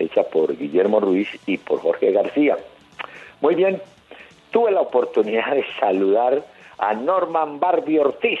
[0.00, 2.56] hecha por Guillermo Ruiz y por Jorge García.
[3.40, 3.80] Muy bien,
[4.50, 6.42] tuve la oportunidad de saludar
[6.78, 8.40] a Norman Barbie Ortiz,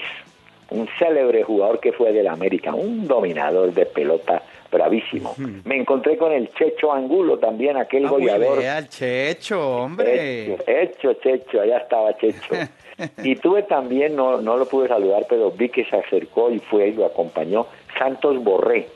[0.70, 5.34] un célebre jugador que fue del América, un dominador de pelota bravísimo.
[5.64, 8.62] Me encontré con el Checho Angulo también, aquel Ah, goleador.
[8.62, 10.54] el Checho, hombre.
[10.54, 12.54] Hecho, hecho, Checho, allá estaba Checho.
[13.24, 16.88] Y tuve también, no, no lo pude saludar, pero vi que se acercó y fue
[16.88, 17.66] y lo acompañó,
[17.98, 18.88] Santos Borré.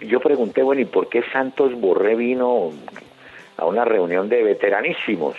[0.00, 2.70] Yo pregunté, bueno, ¿y por qué Santos Borré vino
[3.56, 5.34] a una reunión de veteranísimos?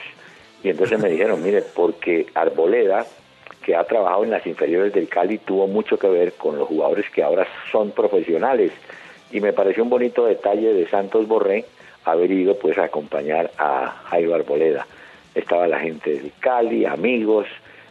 [0.63, 3.05] Y entonces me dijeron, mire, porque Arboleda,
[3.63, 7.09] que ha trabajado en las inferiores del Cali, tuvo mucho que ver con los jugadores
[7.09, 8.71] que ahora son profesionales.
[9.31, 11.65] Y me pareció un bonito detalle de Santos Borré
[12.05, 14.85] haber ido pues a acompañar a Jairo Arboleda.
[15.33, 17.47] Estaba la gente del Cali, amigos,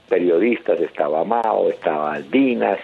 [0.08, 2.78] periodistas, estaba Mao, estaba Aldinas,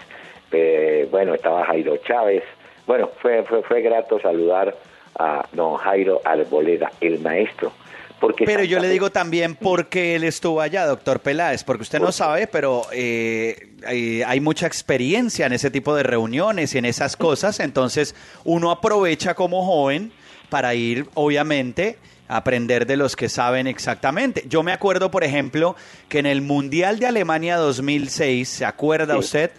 [0.53, 2.45] eh, bueno, estaba Jairo Chávez.
[2.87, 4.77] Bueno, fue, fue, fue grato saludar
[5.19, 7.73] a don Jairo Arboleda, el maestro.
[8.21, 12.01] Porque Pero yo le digo también por qué él estuvo allá, doctor Peláez, porque usted
[12.01, 16.87] no sabe, pero eh, hay, hay mucha experiencia en ese tipo de reuniones y en
[16.87, 20.13] esas cosas, entonces uno aprovecha como joven
[20.49, 24.45] para ir, obviamente, a aprender de los que saben exactamente.
[24.49, 25.77] Yo me acuerdo, por ejemplo,
[26.09, 29.19] que en el Mundial de Alemania 2006, ¿se acuerda Sí.
[29.21, 29.51] usted?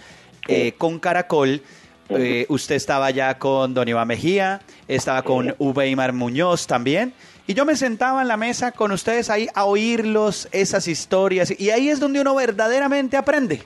[0.47, 1.61] Eh, con Caracol,
[2.09, 7.13] eh, usted estaba ya con Don Iván Mejía, estaba con Uweimar Muñoz también.
[7.47, 11.57] Y yo me sentaba en la mesa con ustedes ahí a oírlos, esas historias.
[11.59, 13.61] Y ahí es donde uno verdaderamente aprende.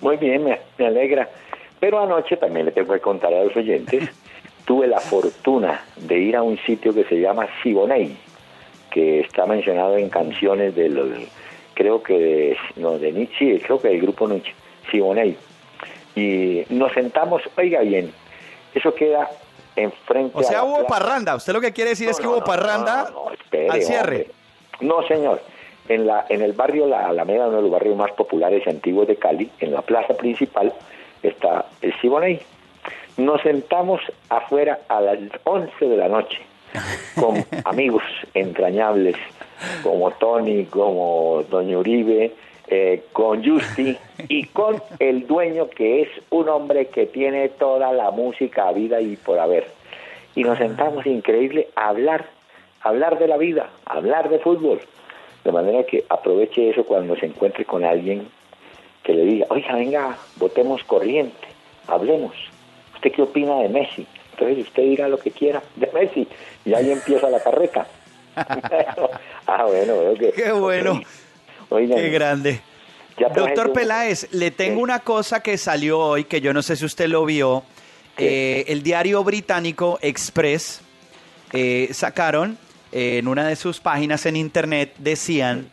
[0.00, 1.28] Muy bien, me, me alegra.
[1.80, 4.08] Pero anoche también le tengo que contar a los oyentes,
[4.64, 8.16] tuve la fortuna de ir a un sitio que se llama Siboney,
[8.90, 11.08] que está mencionado en canciones de los,
[11.74, 14.54] creo que de, no, de Nietzsche, creo que del grupo Nietzsche,
[14.90, 15.36] Siboney.
[16.16, 18.12] Y nos sentamos, oiga bien,
[18.74, 19.28] eso queda
[19.76, 20.88] enfrente O sea, a hubo plaza.
[20.88, 21.34] parranda.
[21.36, 24.16] Usted lo que quiere decir es que no, hubo no, parranda espere, al cierre.
[24.16, 24.30] hombre.
[24.80, 25.40] No, señor.
[25.88, 29.06] En, la, en el barrio La Alameda, uno de los barrios más populares y antiguos
[29.06, 30.72] de Cali, en la plaza principal,
[31.22, 32.40] está el Siboney.
[33.18, 34.00] Nos sentamos
[34.30, 36.38] afuera a las 11 de la noche
[37.20, 39.16] con amigos entrañables
[39.82, 42.32] como Tony, como Doña Uribe,
[42.68, 43.96] eh, con Justi
[44.28, 49.00] y con el dueño que es un hombre que tiene toda la música a vida
[49.00, 49.66] y por haber.
[50.34, 52.26] Y nos sentamos increíble a hablar,
[52.80, 54.80] a hablar de la vida, a hablar de fútbol.
[55.44, 58.26] De manera que aproveche eso cuando se encuentre con alguien
[59.02, 61.46] que le diga, oiga, venga, votemos corriente,
[61.86, 62.34] hablemos.
[62.94, 64.06] ¿Usted qué opina de Messi?
[64.32, 66.26] Entonces usted diga lo que quiera de Messi
[66.64, 67.86] y ahí empieza la carreta.
[69.46, 70.32] ah, bueno, veo que...
[70.32, 71.00] Qué bueno.
[71.74, 72.60] Oigan, Qué grande.
[73.34, 77.08] Doctor Peláez, le tengo una cosa que salió hoy que yo no sé si usted
[77.08, 77.64] lo vio.
[78.16, 80.82] Eh, el diario británico Express
[81.52, 82.56] eh, sacaron
[82.92, 85.68] eh, en una de sus páginas en internet decían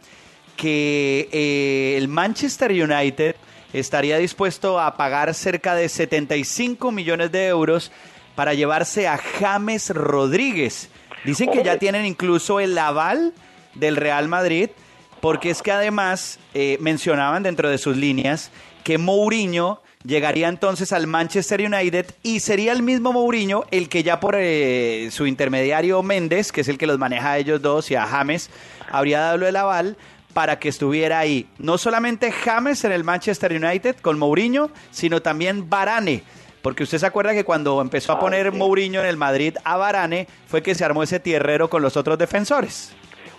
[0.58, 3.36] que el Manchester United
[3.72, 7.92] estaría dispuesto a pagar cerca de 75 millones de euros
[8.34, 10.90] para llevarse a James Rodríguez.
[11.26, 13.34] Dicen que ya tienen incluso el aval
[13.76, 14.72] del Real Madrid,
[15.22, 18.52] porque es que además eh, mencionaban dentro de sus líneas
[18.84, 24.20] que Mourinho llegaría entonces al Manchester United y sería el mismo Mourinho el que ya
[24.20, 27.96] por eh, su intermediario Méndez, que es el que los maneja a ellos dos y
[27.96, 28.50] a James,
[28.92, 29.96] habría dado el aval
[30.34, 31.48] para que estuviera ahí.
[31.60, 36.24] No solamente James en el Manchester United con Mourinho, sino también Varane.
[36.62, 38.52] Porque usted se acuerda que cuando empezó a Ah, poner.
[38.52, 42.18] Mourinho en el Madrid a Varane, fue que se armó ese tierrero con los otros
[42.18, 42.94] defensores.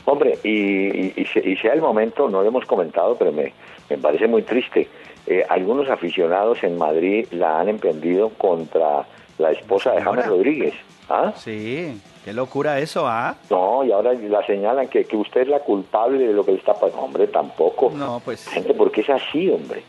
[0.05, 3.53] Hombre, y, y, y y sea el momento, no lo hemos comentado, pero me,
[3.89, 4.89] me parece muy triste.
[5.27, 9.07] Eh, algunos aficionados en Madrid la han emprendido contra
[9.39, 10.27] la esposa de James.
[10.27, 10.75] Rodríguez.
[11.09, 11.33] ¿Ah?
[11.37, 12.01] Sí.
[12.25, 13.37] Qué locura eso, ¿ah?
[13.51, 16.59] No, y ahora la señalan que, que usted es la culpable de lo que le
[16.59, 17.03] está pasando.
[17.03, 17.93] Hombre, tampoco.
[17.95, 18.49] No, pues.
[18.49, 19.83] Gente, ¿por qué es así, hombre?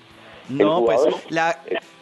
[0.49, 0.99] No, pues
[1.29, 1.59] la,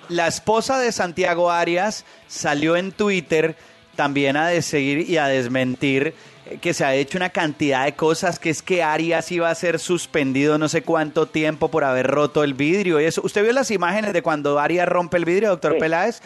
[0.09, 3.55] la esposa de Santiago Arias salió en Twitter
[3.95, 6.15] también a seguir y a desmentir
[6.59, 9.79] que se ha hecho una cantidad de cosas, que es que Arias iba a ser
[9.79, 13.21] suspendido no sé cuánto tiempo por haber roto el vidrio y eso.
[13.23, 15.79] ¿Usted vio las imágenes de cuando Arias rompe el vidrio, doctor Sí.
[15.79, 16.21] Peláez?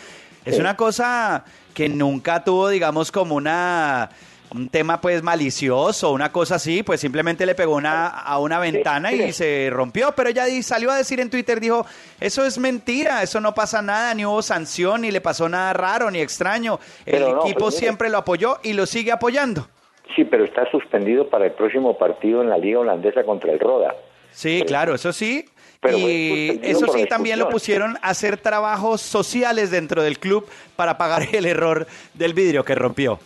[0.45, 0.61] Es Sí.
[0.61, 4.09] una cosa que nunca tuvo, digamos, como una
[4.51, 9.11] un tema pues malicioso, una cosa así, pues simplemente le pegó una, a una ventana
[9.11, 11.85] y se rompió, pero ella salió a decir en Twitter, dijo,
[12.21, 16.09] eso es mentira, eso no pasa nada, ni hubo sanción, ni le pasó nada raro,
[16.11, 16.79] ni extraño.
[17.05, 17.77] El Pero equipo mire.
[17.79, 19.67] siempre lo apoyó y lo sigue apoyando.
[20.15, 23.95] Sí, pero está suspendido para el próximo partido en la Liga Holandesa contra el Roda.
[24.31, 25.45] Sí, claro, eso sí.
[25.81, 30.97] Pero y eso sí, también lo pusieron a hacer trabajos sociales dentro del club para
[30.97, 33.19] pagar el error del vidrio que rompió.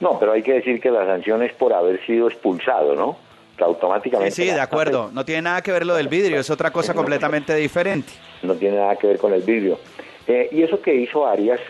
[0.00, 3.16] No, pero hay que decir que la sanción es por haber sido expulsado, ¿no?
[3.56, 4.30] Que Sí, automáticamente...
[4.32, 5.10] sí, de acuerdo.
[5.12, 8.12] No tiene nada que ver lo del vidrio, es otra cosa completamente diferente.
[8.42, 9.78] No tiene nada que ver con el vidrio.
[10.26, 11.60] Eh, y eso que hizo Arias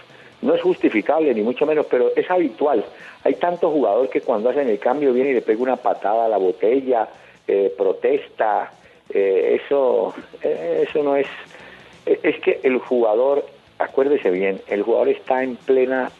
[0.46, 2.84] no es justificable, ni mucho menos, pero es habitual.
[3.24, 6.28] Hay tanto jugador que cuando hacen el cambio viene y le pega una patada a
[6.28, 7.08] la botella,
[7.46, 8.72] eh, protesta.
[9.10, 11.26] eh, eso, eh, eso no es...
[12.04, 13.44] Es que el jugador,
[13.78, 16.10] acuérdese bien, el jugador está en plena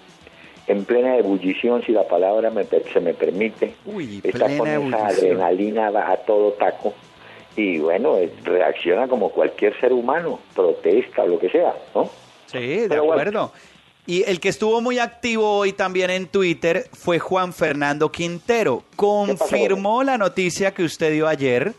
[0.67, 3.75] en plena ebullición, si la palabra me se me permite.
[3.85, 5.05] Uy, está con esa ebullición.
[5.05, 6.93] adrenalina a a todo taco
[7.57, 12.11] y bueno, reacciona como cualquier ser humano, protesta o lo que sea, ¿no?
[12.47, 13.51] Sí, de Pero bueno.
[14.07, 18.85] Y el que estuvo muy activo hoy también en Twitter fue Juan Fernando Quintero.
[18.95, 21.75] Confirmó la noticia que usted dio ayer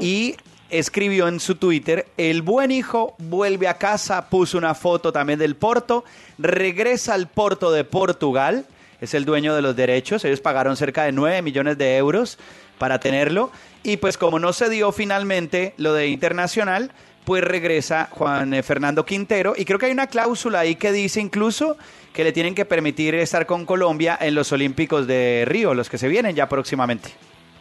[0.00, 0.36] y
[0.68, 5.56] escribió en su Twitter, el buen hijo vuelve a casa, puso una foto también del
[5.56, 6.04] Porto,
[6.36, 8.66] regresa al Porto de Portugal,
[9.00, 12.38] es el dueño de los derechos, ellos pagaron cerca de 9 millones de euros
[12.76, 13.50] para tenerlo,
[13.82, 16.92] y pues como no se dio finalmente lo de Internacional,
[17.28, 21.20] pues regresa Juan eh, Fernando Quintero, y creo que hay una cláusula ahí que dice
[21.20, 21.76] incluso
[22.14, 25.98] que le tienen que permitir estar con Colombia en los Olímpicos de Río, los que
[25.98, 27.10] se vienen ya próximamente.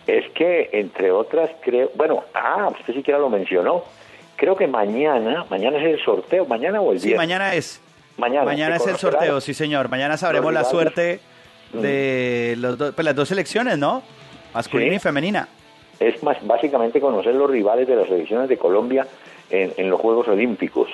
[0.07, 3.83] Es que, entre otras, creo, bueno, ah, usted siquiera lo mencionó,
[4.37, 7.27] creo que mañana, mañana es el sorteo, mañana o el Sí, viernes.
[7.27, 7.81] mañana es.
[8.15, 9.89] Mañana, Mañana es el sorteo, sí señor.
[9.89, 11.19] Mañana sabremos la suerte
[11.73, 14.01] de los do- pues, las dos selecciones, ¿no?
[14.53, 14.95] Masculina Sí.
[14.95, 15.49] y femenina.
[15.99, 19.05] Es más, básicamente conocer los rivales de las selecciones de Colombia
[19.49, 20.89] en, en los Juegos Olímpicos.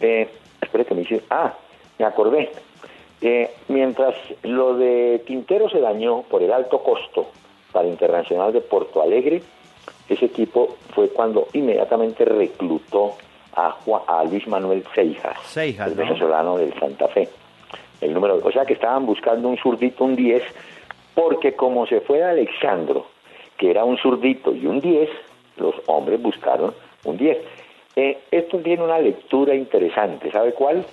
[0.00, 0.28] Eh,
[0.60, 1.54] espere que me dice, ah,
[1.98, 2.50] me acordé.
[3.22, 7.26] Eh, mientras lo de Quintero se dañó por el alto costo
[7.72, 9.42] para Internacional de Porto Alegre,
[10.08, 13.14] ese equipo fue cuando inmediatamente reclutó
[13.54, 16.04] a, Juan- a Luis Manuel Seijas, Seijas, el ¿no?
[16.04, 17.28] venezolano del Santa Fe.
[18.00, 20.42] El número, o sea que estaban buscando un zurdito, un 10,
[21.14, 23.06] porque como se fue Alexandro,
[23.58, 25.10] que era un zurdito y un 10,
[25.58, 26.72] los hombres buscaron
[27.04, 27.36] un 10.
[27.96, 30.84] Eh, esto tiene una lectura interesante, ¿sabe cuál?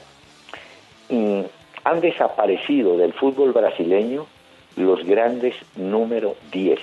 [1.10, 1.42] Mm,
[1.84, 4.26] han desaparecido del fútbol brasileño
[4.76, 6.80] los grandes número 10.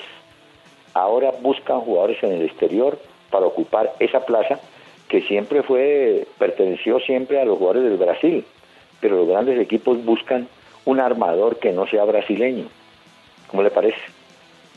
[0.95, 2.99] Ahora buscan jugadores en el exterior
[3.31, 4.61] para ocupar esa plaza
[5.09, 8.45] que siempre fue, perteneció siempre a los jugadores del Brasil,
[9.01, 10.49] pero los grandes equipos buscan
[10.85, 12.67] un armador que no sea brasileño.
[13.49, 13.99] ¿Cómo le parece?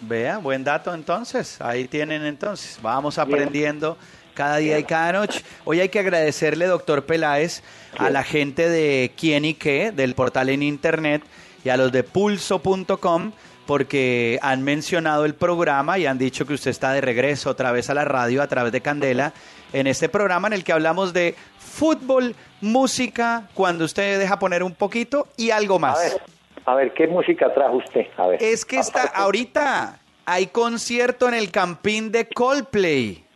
[0.02, 1.60] Vea, buen dato entonces.
[1.62, 2.80] Ahí tienen entonces.
[2.82, 3.98] Vamos aprendiendo
[4.38, 5.42] cada día y cada noche.
[5.66, 7.64] Hoy hay que agradecerle, doctor Peláez,
[7.98, 11.24] a la gente de Quién y Qué, del portal en internet,
[11.66, 13.32] y a los de pulso.com,
[13.66, 17.90] porque han mencionado el programa y han dicho que usted está de regreso otra vez
[17.90, 19.34] a la radio a través de Candela,
[19.74, 24.76] en este programa en el que hablamos de fútbol, música, cuando usted deja poner un
[24.76, 26.00] poquito y algo A más.
[26.00, 26.22] ver,
[26.64, 28.06] a ver, ¿qué música trajo usted?
[28.18, 28.44] A ver.
[28.44, 33.27] Es que está ahorita hay concierto en el Campín de Coldplay.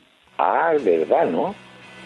[0.43, 1.53] Ah, verdad, ¿no?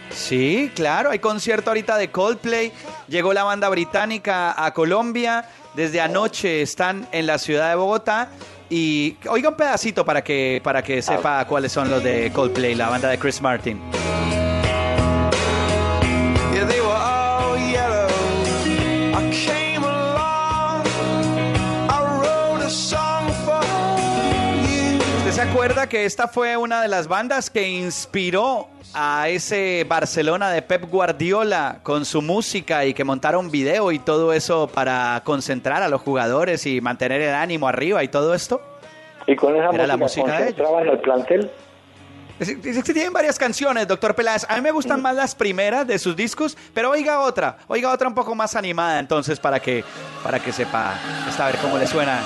[0.09, 2.73] Sí, claro, hay concierto ahorita de Coldplay.
[3.07, 5.45] Llegó la banda británica a Colombia.
[5.73, 8.27] Desde anoche están en la ciudad de Bogotá.
[8.69, 12.89] Y oiga un pedacito para que, para que sepa cuáles son los de Coldplay, la
[12.89, 13.79] banda de Chris Martin.
[25.55, 30.51] ¿Usted se acuerda que esta fue una de las bandas que inspiró a ese Barcelona
[30.51, 35.81] de Pep Guardiola con su música y que montaron video y todo eso para concentrar
[35.81, 38.61] a los jugadores y mantener el ánimo arriba y todo esto?
[39.27, 40.55] Y con esa Era la música, música de ellos.
[40.57, 41.51] concentraban el plantel.
[42.83, 44.45] Tienen varias canciones, doctor Peláez.
[44.49, 48.09] A mí me gustan más las primeras de sus discos, pero oiga otra, oiga otra
[48.09, 49.85] un poco más animada, entonces, para que,
[50.21, 50.95] para que sepa,
[51.29, 52.19] esta, a ver cómo le suena.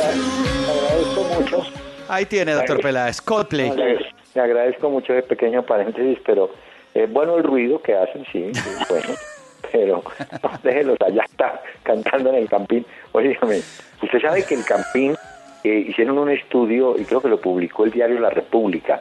[0.00, 1.62] Le agradezco mucho.
[2.08, 3.70] Ahí tiene, doctor Peláez, Coldplay.
[3.70, 3.98] Le,
[4.34, 6.50] le agradezco mucho ese pequeño paréntesis, pero
[6.94, 9.08] es bueno el ruido que hacen, sí, es bueno.
[9.72, 10.02] Pero
[10.42, 12.84] no, déjenlos allá está cantando en el campín.
[13.12, 13.60] Óigame,
[14.02, 15.14] usted sabe que el campín
[15.62, 19.00] eh, hicieron un estudio y creo que lo publicó el diario La República.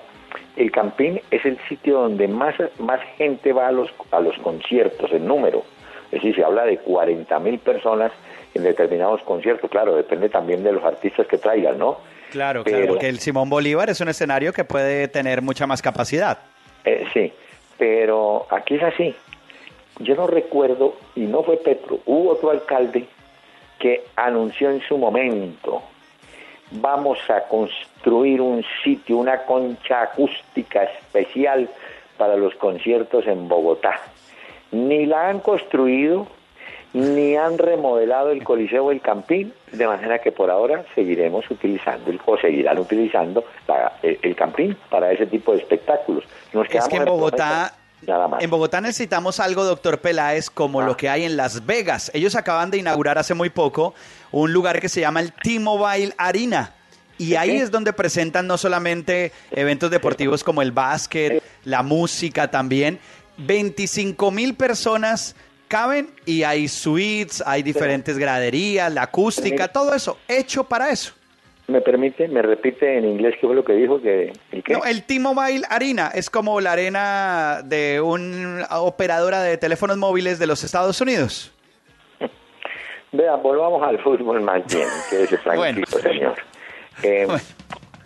[0.55, 5.11] El campín es el sitio donde más, más gente va a los, a los conciertos,
[5.11, 5.63] en número.
[6.11, 8.11] Es decir, se habla de 40 mil personas
[8.53, 9.69] en determinados conciertos.
[9.69, 11.97] Claro, depende también de los artistas que traigan, ¿no?
[12.31, 16.37] Claro, claro, porque el Simón Bolívar es un escenario que puede tener mucha más capacidad.
[16.83, 17.33] Eh, sí,
[17.77, 19.15] pero aquí es así.
[19.99, 23.05] Yo no recuerdo, y no fue Petro, hubo otro alcalde
[23.79, 25.81] que anunció en su momento,
[26.71, 31.69] vamos a construir un sitio, una concha acústica especial
[32.17, 33.99] para los conciertos en Bogotá.
[34.71, 36.27] Ni la han construido,
[36.93, 42.19] ni han remodelado el Coliseo del Campín, de manera que por ahora seguiremos utilizando, el-
[42.25, 46.23] o seguirán utilizando la- el, el Campín para ese tipo de espectáculos.
[46.53, 47.75] Nos Es que en Bogotá,
[48.07, 48.43] nada más.
[48.43, 50.85] en Bogotá necesitamos algo, doctor Peláez, como Ah.
[50.85, 52.09] lo que hay en Las Vegas.
[52.15, 53.93] Ellos acaban de inaugurar hace muy poco
[54.31, 56.73] un lugar que se llama el T-Mobile Arena.
[57.19, 62.97] Y ahí es donde presentan no solamente eventos deportivos como el básquet, la música también.
[63.37, 65.35] 25 mil personas
[65.69, 71.13] caben y hay suites, hay diferentes graderías, la acústica, todo eso, hecho para eso.
[71.67, 72.27] ¿Me permite?
[72.27, 74.01] ¿Me repite en inglés qué fue lo que dijo?
[74.01, 74.73] Que, ¿el qué?
[74.73, 80.47] No, el T-Mobile Arena es como la arena de una operadora de teléfonos móviles de
[80.47, 81.51] los Estados Unidos.
[83.11, 86.01] Vea, volvamos al fútbol más bien, quédese tranquilo, Bueno.
[86.01, 86.35] señor.
[87.03, 87.43] Eh, Bueno.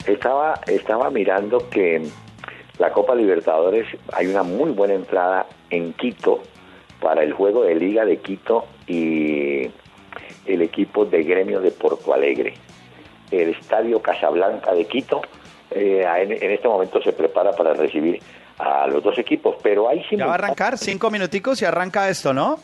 [0.07, 2.05] estaba, estaba mirando que
[2.79, 6.43] la Copa Libertadores, hay una muy buena entrada en Quito
[7.03, 9.63] para el juego de Liga de Quito y
[10.45, 12.53] el equipo de gremio de Porto Alegre.
[13.29, 15.21] El Estadio Casablanca de Quito
[15.69, 18.21] eh, en, en este momento se prepara para recibir
[18.57, 22.33] a los dos equipos, pero hay Ya va a arrancar, cinco minuticos y arranca esto,
[22.33, 22.59] ¿no?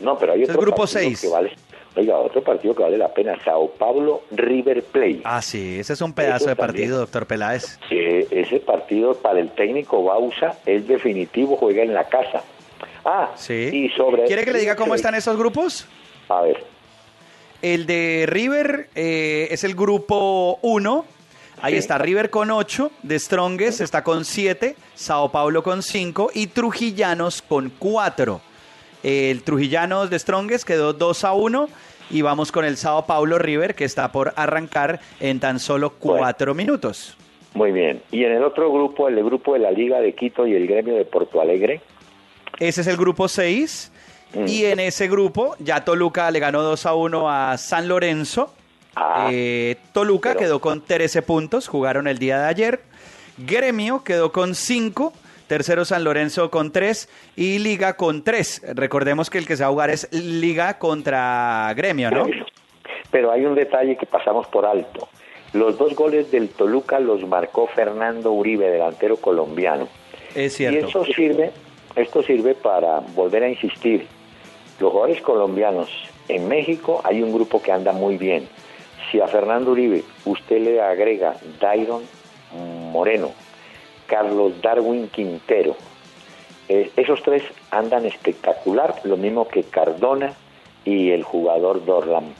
[0.00, 1.20] No, pero hay Es el otro grupo partido seis.
[1.20, 1.52] que vale.
[1.96, 5.20] Oiga, otro partido que vale la pena, Sao Paulo River Plate.
[5.22, 6.76] Ah, sí, ese es un pedazo Eso de también.
[6.88, 7.78] partido, doctor Peláez.
[7.90, 12.42] Ese partido para el técnico Bausa es definitivo, juega en la casa.
[13.04, 13.70] Ah, Sí.
[13.72, 15.86] y sobre ¿Quiere que le diga cómo están esos grupos?
[16.28, 16.64] A ver,
[17.62, 21.04] El de River eh, es el grupo 1.
[21.62, 21.78] Ahí Sí.
[21.78, 27.40] está River con 8, de Strongest está con 7, Sao Paulo con 5 y Trujillanos
[27.42, 28.40] con 4.
[29.02, 31.68] El Trujillanos de Strongest quedó 2 a 1
[32.10, 36.54] y vamos con el Sao Paulo River que está por arrancar en tan solo 4
[36.54, 37.16] minutos.
[37.54, 38.02] muy bien.
[38.10, 40.96] Y en el otro grupo, el grupo de la Liga de Quito y el gremio
[40.96, 41.80] de Porto Alegre.
[42.58, 43.90] Ese es el grupo 6.
[44.34, 44.48] Mm.
[44.48, 48.52] Y en ese grupo ya Toluca le ganó 2 a 1 a San Lorenzo.
[48.96, 52.80] Ah, Eh, Toluca pero- quedó con 13 puntos, jugaron el día de ayer.
[53.38, 55.12] Gremio quedó con 5.
[55.46, 58.62] Tercero San Lorenzo con 3 y Liga con 3.
[58.74, 62.26] Recordemos que el que se va a jugar es Liga contra Gremio, ¿no?
[63.10, 65.08] Pero hay un detalle que pasamos por alto.
[65.52, 69.86] Los dos goles del Toluca los marcó Fernando Uribe, delantero colombiano.
[70.34, 70.86] Es Y cierto.
[70.86, 71.52] esto sirve,
[71.96, 74.06] esto sirve para volver a insistir.
[74.80, 75.88] Los jugadores colombianos
[76.28, 78.48] en México hay un grupo que anda muy bien.
[79.10, 82.02] Si a Fernando Uribe usted le agrega Dairon
[82.92, 83.30] Moreno,
[84.06, 85.76] Carlos Darwin Quintero,
[86.68, 90.32] eh, esos tres andan espectacular, lo mismo que Cardona
[90.84, 92.32] y el jugador Dorlan.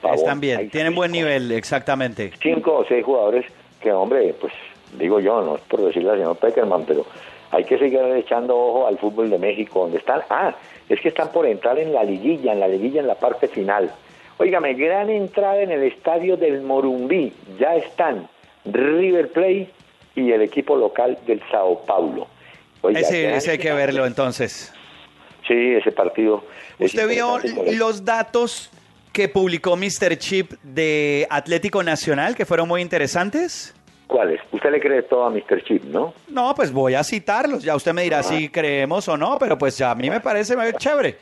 [0.00, 0.18] Pavón.
[0.18, 2.32] Están bien, tienen buen nivel, exactamente.
[2.42, 3.46] cinco o seis jugadores
[3.80, 4.52] que, hombre, pues
[4.98, 7.06] digo yo, no es por decirle al señor Peckerman, pero
[7.54, 10.22] hay que seguir echando ojo al fútbol de México, donde están.
[10.28, 10.54] Ah,
[10.88, 13.92] es que están por entrar en la liguilla, en la liguilla en la parte final.
[14.38, 17.32] Óigame, gran entrada en el estadio del Morumbí.
[17.58, 18.28] Ya están
[18.64, 19.70] River Plate
[20.16, 22.26] y el equipo local del Sao Paulo.
[22.82, 24.72] Oiga, Ese, hay que verlo entonces.
[25.46, 26.44] Sí, ese partido.
[26.78, 27.38] es ¿Usted vio
[27.78, 28.70] los datos
[29.12, 30.18] que publicó Mr.
[30.18, 33.74] Chip de Atlético Nacional que fueron muy interesantes?
[34.06, 34.40] ¿Cuáles?
[34.52, 35.62] Usted le cree todo a Mr.
[35.64, 36.12] Chip, ¿no?
[36.28, 37.62] No, pues voy a citarlos.
[37.62, 40.54] Ya usted me dirá si creemos o no, pero pues ya a mí me parece
[40.78, 41.16] chévere.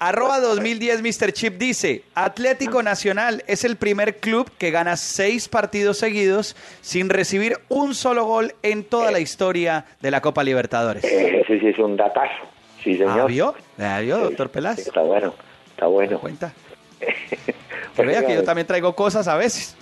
[0.00, 1.32] Arroba 2010 Mr.
[1.32, 7.58] Chip dice, Atlético Nacional es el primer club que gana seis partidos seguidos sin recibir
[7.68, 11.02] un solo gol en toda la historia de la Copa Libertadores.
[11.02, 12.44] Eh, Ese sí es un datazo.
[12.84, 13.20] Sí, señor.
[13.20, 13.54] ¿Ah, vio?
[13.76, 14.78] ¿Ah, vio, doctor Peláez?
[14.78, 15.34] Está bueno.
[15.70, 16.18] Está bueno.
[16.20, 16.52] Cuenta.
[17.96, 19.76] Que vea que yo también traigo cosas a veces.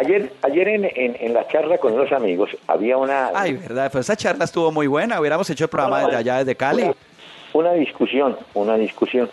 [0.00, 4.06] Ayer, ayer en, en, en la charla con unos amigos había una, Ay, verdad, pues
[4.06, 5.18] esa charla estuvo muy buena.
[5.20, 6.82] Hubiéramos hecho el programa desde allá, desde Cali.
[6.84, 6.94] una,
[7.52, 9.28] una discusión, una discusión.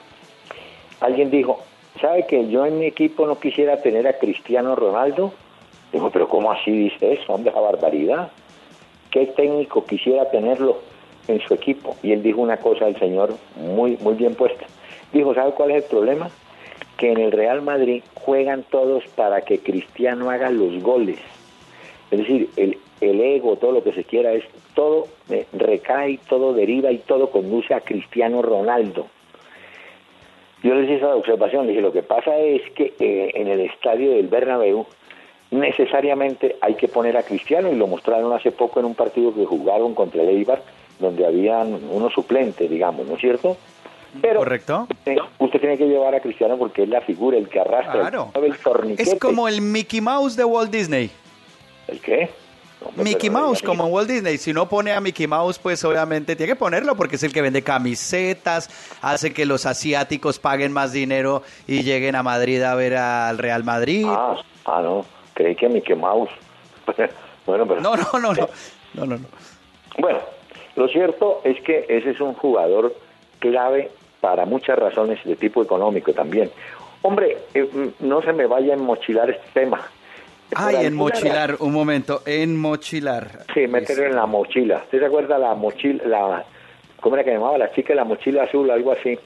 [1.01, 1.61] Alguien dijo,
[2.01, 5.34] ¿sabe que yo en mi equipo no quisiera tener a Cristiano Ronaldo?
[5.93, 7.34] Dijo, pero ¿cómo así dice eso?
[7.34, 8.32] Hombre, esa barbaridad.
[9.11, 10.80] ¿Qué técnico quisiera tenerlo
[11.28, 11.95] en su equipo?
[12.01, 14.66] Y él dijo una cosa al señor muy, muy bien puesta.
[15.13, 16.30] Dijo, ¿sabe cuál es el problema?
[16.98, 21.20] Que en el Real Madrid juegan todos para que Cristiano haga los goles.
[22.12, 24.43] Es decir, el, el ego, todo lo que se quiera, es
[24.74, 29.08] todo eh, recae, todo deriva y todo conduce a Cristiano Ronaldo.
[30.64, 34.12] Yo les hice esa observación, dije, lo que pasa es que eh, en el estadio
[34.12, 34.86] del Bernabéu
[35.52, 39.46] necesariamente hay que poner a Cristiano y lo mostraron hace poco en un partido que
[39.46, 40.62] jugaron contra el Eibar,
[41.00, 43.58] donde habían unos suplentes, digamos, ¿no es cierto?
[44.22, 44.88] Pero Correcto.
[45.05, 48.32] eh, usted tiene que llevar a Cristiano porque es la figura, el que arrastra, Claro.
[48.36, 49.03] el, el torniquete.
[49.03, 51.09] Es como el Mickey Mouse de Walt Disney.
[51.88, 52.30] ¿El qué?
[52.97, 54.38] Mickey Mouse, como en Walt Disney.
[54.38, 57.41] Si no pone a Mickey Mouse, pues obviamente tiene que ponerlo porque es el que
[57.41, 58.70] vende camisetas,
[59.01, 63.63] hace que los asiáticos paguen más dinero y lleguen a Madrid a ver al Real
[63.63, 64.05] Madrid.
[64.07, 64.36] Ah,
[64.66, 66.30] ah, no, creí que Mickey Mouse.
[67.45, 67.82] bueno, pero...
[67.82, 68.49] No, no, no, no.
[68.93, 69.26] No, no, no.
[69.97, 70.20] Bueno,
[70.76, 72.95] lo cierto es que ese es un jugador
[73.39, 73.89] clave
[74.22, 76.51] para muchas razones de tipo económico también.
[77.01, 79.82] Hombre, eh, mm, no se me vaya a mochilar este tema.
[80.55, 83.45] Ay, en alguna mochilar, un momento, en mochilar.
[83.53, 84.78] Sí, meterlo en la mochila.
[84.84, 86.45] ¿Usted se acuerda la mochila, la,
[86.99, 87.57] ¿cómo era que llamaba?
[87.57, 89.18] La chica de la mochila azul, algo así.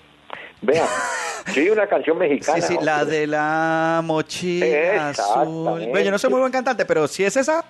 [0.61, 0.87] Vean,
[1.53, 2.61] sí, una canción mexicana.
[2.61, 3.17] Sí, sí, la hombre.
[3.17, 5.87] de la mochila azul.
[5.89, 7.63] Bueno, yo no soy muy buen cantante, pero si es esa,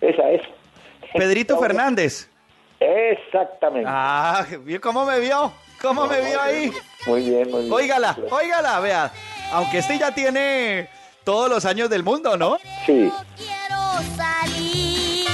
[0.00, 0.42] Esa es.
[1.14, 2.28] Pedrito Fernández.
[2.80, 3.88] Exactamente.
[3.90, 5.52] Ah, ¿vio ¿cómo me vio?
[5.84, 6.72] ¿Cómo me vio ahí?
[7.06, 7.72] Muy bien, muy bien.
[7.74, 9.12] Óigala, óigala, vea.
[9.52, 10.88] Aunque este ya tiene
[11.24, 12.56] todos los años del mundo, ¿no?
[12.86, 15.26] Sí, quiero salir.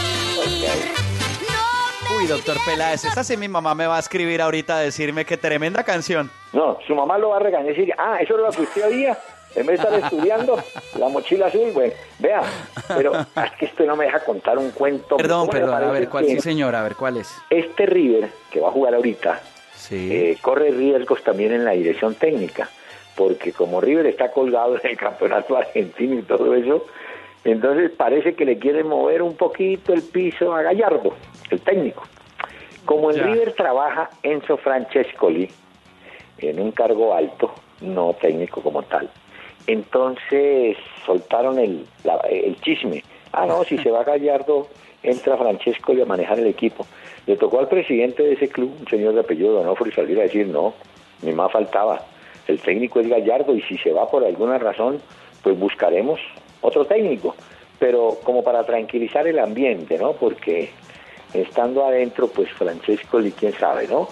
[1.46, 5.24] No Uy, doctor Peláez, esta sí mi mamá me va a escribir ahorita a decirme
[5.24, 6.28] que tremenda canción.
[6.52, 8.88] No, su mamá lo va a regañar y decir, ah, eso es lo que usted
[8.88, 9.16] oía.
[9.54, 10.58] En vez de estar estudiando
[10.98, 11.92] la mochila azul, güey.
[12.18, 12.42] Vea,
[12.88, 15.16] pero es que usted no me deja contar un cuento.
[15.16, 16.74] Perdón, ¿Cómo le perdón, a ver, ¿cuál sí, señor?
[16.74, 17.32] A ver, ¿cuál es?
[17.50, 19.40] Este River, que va a jugar ahorita,
[19.80, 20.08] Sí.
[20.12, 22.68] eh, corre riesgos también en la dirección técnica,
[23.16, 26.86] porque como River está colgado en el campeonato argentino y todo eso,
[27.44, 31.14] entonces parece que le quieren mover un poquito el piso a Gallardo,
[31.50, 32.04] el técnico.
[32.84, 33.22] Como en Ya.
[33.24, 35.48] River trabaja Enzo Francescoli
[36.38, 39.08] en un cargo alto, no técnico como tal,
[39.66, 40.76] entonces
[41.06, 43.02] soltaron el, la- el chisme.
[43.32, 44.68] Ah, no, si se va Gallardo,
[45.02, 46.86] entra Francescoli a manejar el equipo.
[47.26, 50.46] Le tocó al presidente de ese club, un señor de apellido Donofrio, salir a decir,
[50.48, 50.74] no,
[51.22, 52.00] ni más faltaba.
[52.46, 55.00] El técnico es Gallardo y si se va por alguna razón,
[55.42, 56.18] pues buscaremos
[56.60, 57.34] otro técnico.
[57.78, 60.12] Pero como para tranquilizar el ambiente, ¿no?
[60.12, 60.70] Porque
[61.32, 64.08] estando adentro, pues Francescoli, quién sabe, ¿no?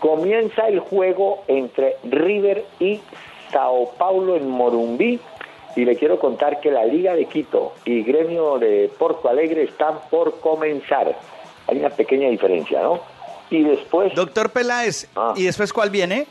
[0.00, 3.00] Comienza el juego entre River y
[3.52, 5.20] Sao Paulo en Morumbí
[5.76, 10.00] y le quiero contar que la Liga de Quito y Gremio de Porto Alegre están
[10.10, 11.16] por comenzar.
[11.68, 13.00] Hay una pequeña diferencia, ¿no?
[13.50, 14.14] Y después...
[14.14, 15.34] Doctor Peláez, Ah.
[15.36, 16.26] ¿y después cuál viene?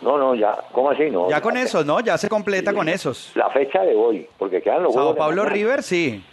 [0.00, 1.10] No, no, ya, ¿cómo así?
[1.10, 2.00] No, Ya con esos, ¿no?
[2.00, 3.30] Ya se completa con esos.
[3.36, 5.44] La fecha de hoy, porque quedan los Sao mañana.
[5.48, 6.24] River, sí.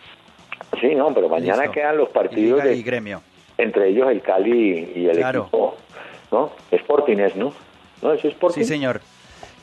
[0.82, 1.74] Sí, no, pero mañana Listo.
[1.74, 3.22] quedan los partidos de, y gremio.
[3.58, 5.42] entre ellos el Cali y el Claro.
[5.42, 5.76] equipo,
[6.32, 6.52] ¿no?
[6.72, 7.54] Sporting es, ¿no?
[8.02, 8.62] ¿No es Sporting?
[8.62, 9.02] Sí, señor.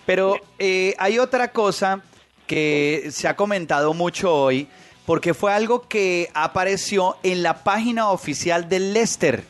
[0.05, 2.03] Pero eh, hay otra cosa
[2.47, 4.68] que se ha comentado mucho hoy,
[5.05, 9.42] porque fue algo que apareció en la página oficial del Leicester,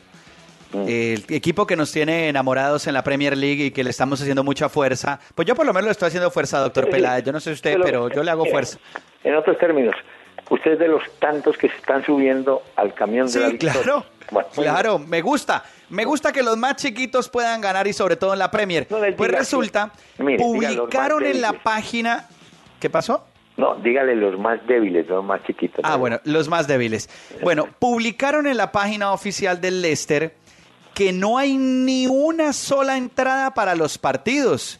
[0.73, 4.43] el equipo que nos tiene enamorados en la Premier League y que le estamos haciendo
[4.43, 5.19] mucha fuerza.
[5.33, 6.95] Pues yo por lo menos le estoy haciendo fuerza, doctor Sí, sí.
[6.97, 7.23] Peláez.
[7.23, 8.77] Yo no sé usted, Pero- yo le hago fuerza.
[9.23, 9.95] En otros términos,
[10.49, 13.81] usted es de los tantos que se están subiendo al camión de la Sí, victoria.
[13.81, 14.05] claro.
[14.29, 15.63] Bueno, Claro, me gusta.
[15.89, 18.85] Me gusta que los más chiquitos puedan ganar y sobre todo en la Premier.
[18.89, 19.91] No pues diga resulta.
[20.17, 22.27] Mire, publicaron en la página...
[22.79, 23.25] ¿Qué pasó?
[23.57, 25.79] No, dígale los más débiles, los más chiquitos.
[25.83, 25.99] Ah, ¿no?
[25.99, 27.09] bueno, los más débiles.
[27.41, 30.35] Bueno, publicaron en la página oficial del Leicester
[30.93, 34.79] que no hay ni una sola entrada para los partidos.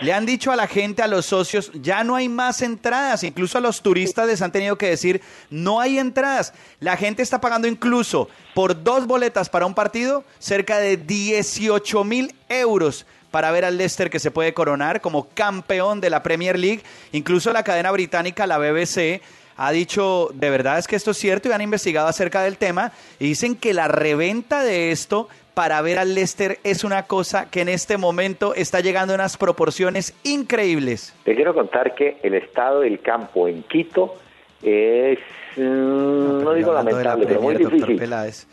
[0.00, 3.24] Le han dicho a la gente, a los socios, ya no hay más entradas.
[3.24, 5.20] Incluso a los turistas les han tenido que decir,
[5.50, 6.54] no hay entradas.
[6.78, 12.34] La gente está pagando incluso por dos boletas para un partido cerca de 18 mil
[12.48, 16.82] euros para ver al Leicester que se puede coronar como campeón de la Premier League.
[17.12, 19.20] Incluso la cadena británica, la BBC,
[19.56, 22.92] ha dicho, de verdad es que esto es cierto y han investigado acerca del tema
[23.18, 27.62] y dicen que la reventa de esto para ver al Leicester es una cosa que
[27.62, 31.12] en este momento está llegando a unas proporciones increíbles.
[31.24, 34.14] Te quiero contar que el estado del campo en Quito
[34.62, 35.18] es,
[35.56, 38.00] mm, no, digo la lamentable, pero muy difícil.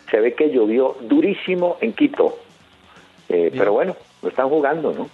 [0.09, 2.39] Se ve que llovió durísimo en Quito.
[3.29, 3.95] Eh, pero bueno,
[4.25, 5.07] lo están jugando, ¿no?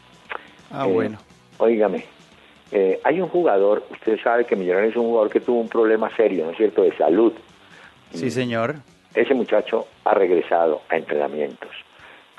[0.71, 1.17] Ah, Eh, bueno.
[1.57, 2.05] Óigame,
[2.71, 6.09] eh, hay un jugador, usted sabe que Millonarios es un jugador que tuvo un problema
[6.15, 7.33] serio, ¿no es cierto?, de salud.
[8.13, 8.75] Sí, señor.
[9.13, 11.69] Ese muchacho ha regresado a entrenamientos,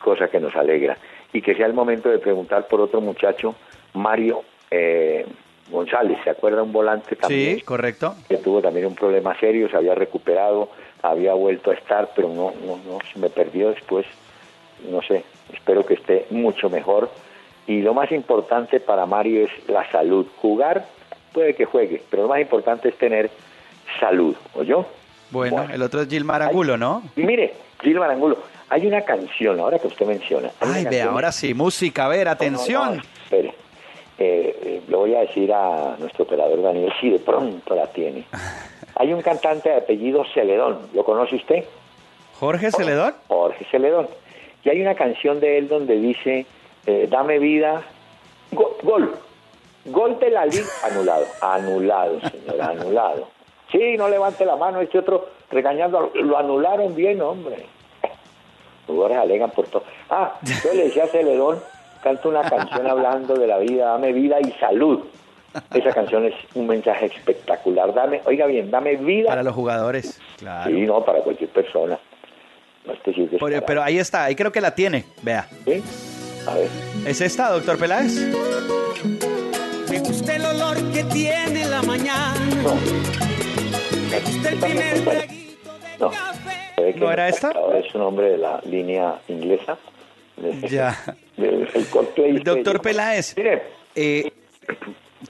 [0.02, 0.96] cosa que nos alegra.
[1.34, 3.54] Y que sea el momento de preguntar por otro muchacho,
[3.92, 5.26] Mario eh,
[5.70, 6.62] González, ¿se acuerda?
[6.62, 8.14] Un volante también Sí, correcto.
[8.28, 10.70] que tuvo también un problema serio, se había recuperado,
[11.02, 14.06] había vuelto a estar, pero no, no, no, se me perdió después,
[14.88, 17.10] no sé, espero que esté mucho mejor.
[17.66, 20.26] Y lo más importante para Mario es la salud.
[20.40, 20.84] Jugar
[21.32, 23.30] puede que juegue, pero lo más importante es tener
[24.00, 24.84] salud, ¿oyó?
[25.30, 25.72] Bueno, Bueno.
[25.74, 27.02] el otro es Gilmar Angulo, ¿no?
[27.16, 30.50] Y mire, Gilmar Angulo, hay una canción, ahora que usted menciona.
[30.60, 32.96] Ay, ve, ahora sí, música, a ver, No, no, atención.
[32.96, 33.48] no, espere.
[34.18, 38.24] Eh, eh, le voy a decir a nuestro operador Daniel si de pronto la tiene.
[38.96, 41.64] Hay un cantante de apellido Celedón, ¿lo conoce usted?
[42.38, 43.14] Jorge Celedón.
[43.28, 44.06] Jorge Celedón.
[44.64, 46.46] Y hay una canción de él donde dice,
[46.86, 47.82] eh, dame vida,
[48.52, 49.14] Go- gol,
[49.86, 53.28] gol de la liga, anulado, anulado, señor, anulado.
[53.70, 57.56] Sí, no levante la mano, este otro regañando, lo anularon bien, hombre.
[58.86, 59.84] Los jugadores alegan por todo.
[60.10, 60.34] Ah,
[60.64, 61.58] yo le decía a Celedón,
[62.02, 65.00] canta una canción hablando de la vida, dame vida y salud.
[65.74, 67.92] Esa canción es un mensaje espectacular.
[67.94, 69.28] Dame, oiga bien, dame vida.
[69.28, 70.20] Para los jugadores.
[70.38, 70.70] Claro.
[70.70, 71.98] Sí, no, para cualquier persona.
[72.84, 75.04] No Por- pero ahí está, ahí creo que la tiene.
[75.22, 75.48] Vea.
[75.64, 75.82] ¿Sí?
[76.46, 76.68] A ver.
[77.06, 78.12] ¿Es esta, doctor Peláez?
[79.90, 82.34] Me gusta el olor que tiene la mañana.
[82.62, 82.74] No.
[84.10, 86.10] Me gusta el primer traguito de No.
[86.10, 86.94] café.
[86.96, 87.52] ¿No era esta?
[87.78, 89.78] Es un hombre de la línea inglesa.
[90.36, 90.98] De- Ya.
[91.36, 91.68] del-
[92.16, 92.42] el.
[92.42, 93.62] Doctor Peláez, Mire,
[93.94, 94.32] eh,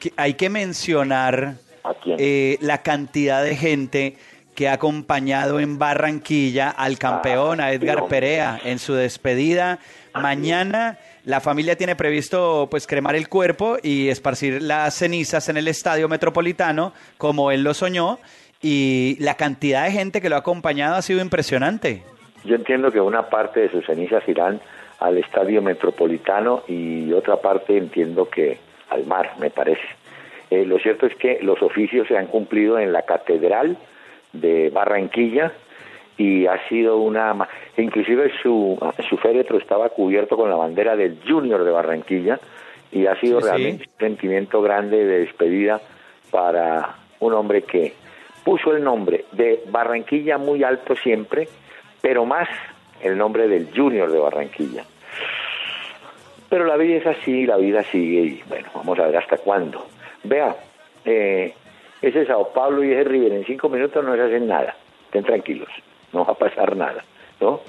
[0.01, 2.17] que hay que mencionar ¿a quién?
[2.19, 4.17] eh, la cantidad de gente
[4.55, 9.79] que ha acompañado en Barranquilla al campeón, a Edgar Perea, en su despedida.
[10.15, 15.69] Mañana la familia tiene previsto pues cremar el cuerpo y esparcir las cenizas en el
[15.69, 18.19] estadio metropolitano, como él lo soñó,
[18.61, 22.03] y la cantidad de gente que lo ha acompañado ha sido impresionante.
[22.45, 24.61] Yo entiendo que una parte de sus cenizas irán
[24.99, 28.59] al estadio metropolitano y otra parte entiendo que
[28.91, 29.83] al mar, me parece.
[30.51, 33.79] Eh, lo cierto es que los oficios se han cumplido en la catedral
[34.33, 35.53] de Barranquilla
[36.17, 37.49] y ha sido una...
[37.77, 38.79] Inclusive su,
[39.09, 42.39] su féretro estaba cubierto con la bandera del Junior de Barranquilla
[42.91, 43.51] y ha sido Sí, sí.
[43.51, 45.81] realmente un sentimiento grande de despedida
[46.31, 47.95] para un hombre que
[48.45, 51.49] puso el nombre de Barranquilla muy alto siempre,
[52.01, 52.49] pero más
[53.03, 54.85] el nombre del Junior de Barranquilla.
[56.49, 59.87] Pero la vida es así, la vida sigue y bueno, vamos a ver hasta cuándo.
[60.25, 60.55] Vea,
[61.05, 61.55] eh,
[62.03, 64.77] ese Sao Paulo y ese River en cinco minutos no se hacen nada.
[65.07, 65.69] Estén tranquilos,
[66.13, 67.05] no va a pasar nada,
[67.41, 67.61] ¿no?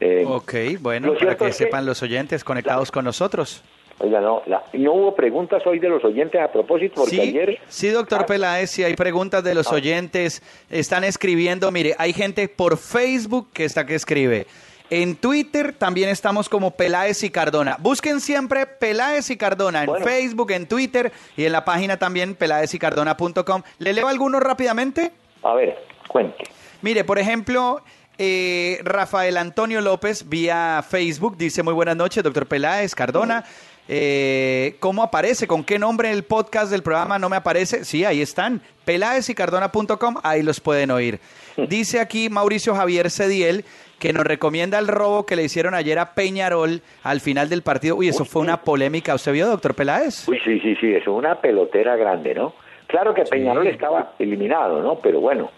[0.00, 3.64] Eh, Ok, bueno, para que es que- sepan los oyentes conectados con nosotros.
[4.00, 7.58] Oiga, no, la- no hubo preguntas hoy de los oyentes a propósito, porque Sí, ayer...
[7.66, 12.48] sí, doctor Ah, Peláez, si hay preguntas de los oyentes, están escribiendo, mire, hay gente
[12.48, 14.46] por Facebook que está que escribe.
[14.90, 17.76] En Twitter también estamos como Peláez y Cardona.
[17.78, 20.04] Busquen siempre Peláez y Cardona en Bueno.
[20.06, 23.62] Facebook, en Twitter y en la página también peláezycardona.com.
[23.78, 25.12] ¿Le leo algunos rápidamente?
[25.42, 25.76] A ver,
[26.08, 26.42] cuente.
[26.80, 27.82] Mire, por ejemplo,
[28.16, 33.44] eh, Rafael Antonio López vía Facebook dice muy buenas noches, doctor Peláez, Cardona.
[33.90, 35.46] Eh, ¿Cómo aparece?
[35.46, 37.84] ¿Con qué nombre el podcast del programa no me aparece?
[37.84, 38.62] Sí, ahí están.
[38.84, 41.20] Peláezycardona.com, ahí los pueden oír.
[41.68, 43.64] Dice aquí Mauricio Javier Cediel
[43.98, 47.96] que nos recomienda el robo que le hicieron ayer a Peñarol al final del partido.
[47.96, 49.14] Uy, eso fue una polémica.
[49.14, 50.28] ¿Usted vio, doctor Peláez?
[50.28, 52.54] Uy, sí, sí, sí, es una pelotera grande, ¿no?
[52.86, 54.96] Claro que Peñarol estaba eliminado, ¿no?
[54.96, 55.50] Pero bueno,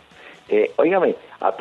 [0.48, 1.14] eh, óigame,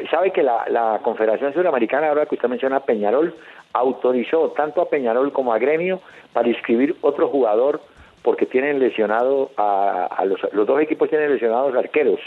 [0.09, 3.35] ¿sabe que la, la Confederación Suramericana, ahora que usted menciona a Peñarol,
[3.73, 6.01] autorizó tanto a Peñarol como a Gremio
[6.33, 7.81] para inscribir otro jugador
[8.23, 12.19] porque tienen lesionado a, a los, los dos equipos tienen lesionados arqueros.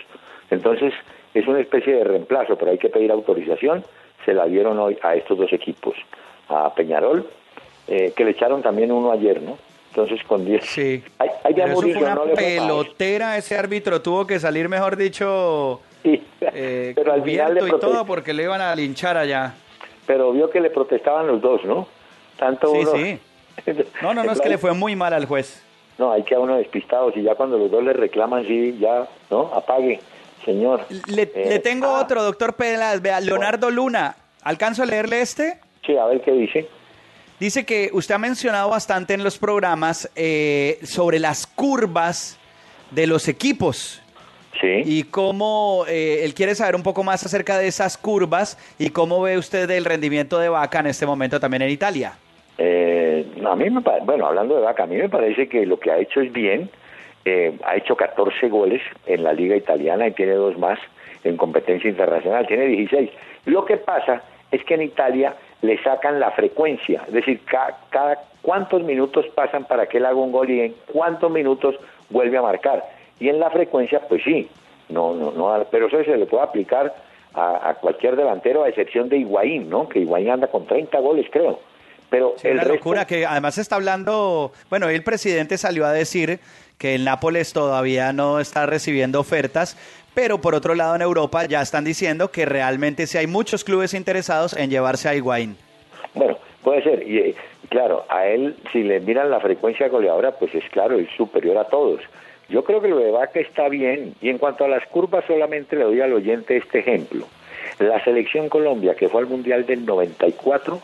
[0.51, 0.95] Entonces,
[1.35, 3.85] es una especie de reemplazo, pero hay que pedir autorización.
[4.25, 5.95] Se la dieron hoy a estos dos equipos,
[6.49, 7.27] a Peñarol,
[7.89, 9.59] eh, que le echaron también uno ayer, ¿no?
[9.91, 10.65] Entonces, con 10.
[10.65, 11.05] Sí.
[11.19, 16.23] Hay, hay de Murillo, una no pelotera, ese árbitro tuvo que salir, mejor dicho, Sí,
[16.41, 19.55] eh, pero al final le y todo porque le iban a linchar allá.
[20.07, 21.87] Pero vio que le protestaban los dos, ¿no?
[22.39, 22.93] Tanto Sí, uno.
[22.93, 23.19] sí.
[24.03, 25.63] No, no, no, es que le fue muy mal al juez.
[25.99, 29.07] No, hay que a uno despistados y ya cuando los dos le reclaman, sí, ya,
[29.31, 29.51] ¿no?
[29.55, 30.01] Apague.
[30.45, 30.87] Señor.
[31.07, 33.01] Le, eh, le tengo ah, otro, doctor Peláez.
[33.01, 34.17] Vea, Leonardo Luna.
[34.43, 35.59] ¿Alcanzo a leerle este?
[35.87, 36.69] Sí, a ver qué dice.
[37.39, 42.39] Dice que usted ha mencionado bastante en los programas eh, sobre las curvas
[42.91, 44.01] de los equipos
[44.61, 44.83] Sí.
[44.85, 49.21] y cómo eh, él quiere saber un poco más acerca de esas curvas y cómo
[49.23, 52.13] ve usted el rendimiento de Vaca en este momento también en Italia.
[52.59, 55.91] Eh, a mí me bueno, hablando de Vaca, a mí me parece que lo que
[55.91, 56.71] ha hecho es bien.
[57.25, 60.79] Eh, ha hecho 14 goles en la liga italiana y tiene dos más
[61.25, 63.11] en competencia internacional, tiene 16.
[63.47, 68.19] Lo que pasa es que en Italia le sacan la frecuencia, es decir, ca- cada
[68.43, 71.77] cuántos minutos pasan para que él haga un gol y en cuántos minutos
[72.11, 72.85] vuelve a marcar.
[73.21, 74.49] Y en la frecuencia, pues sí,
[74.89, 76.93] no, no, no, pero eso se le puede aplicar
[77.35, 79.89] a, a cualquier delantero, a excepción de Higuaín, ¿no?
[79.89, 81.61] Que Higuaín anda con 30 goles, creo.
[82.13, 85.93] Pero Sí, el una resto- locura que además está hablando, bueno, el presidente salió a
[85.93, 86.39] decir
[86.79, 89.79] que el Nápoles todavía no está recibiendo ofertas,
[90.15, 93.95] pero por otro lado en Europa ya están diciendo que realmente sí hay muchos clubes
[93.95, 95.57] interesados en llevarse a Higuaín.
[96.13, 97.09] Bueno, puede ser.
[97.09, 97.35] Y eh,
[97.71, 101.65] claro, a él, si le miran la frecuencia goleadora, pues es claro, es superior a
[101.65, 102.03] todos.
[102.51, 104.15] Yo creo que lo de Vaca está bien.
[104.21, 107.27] Y en cuanto a las curvas, solamente le doy al oyente este ejemplo.
[107.79, 110.79] La selección Colombia, que fue al Mundial del 94,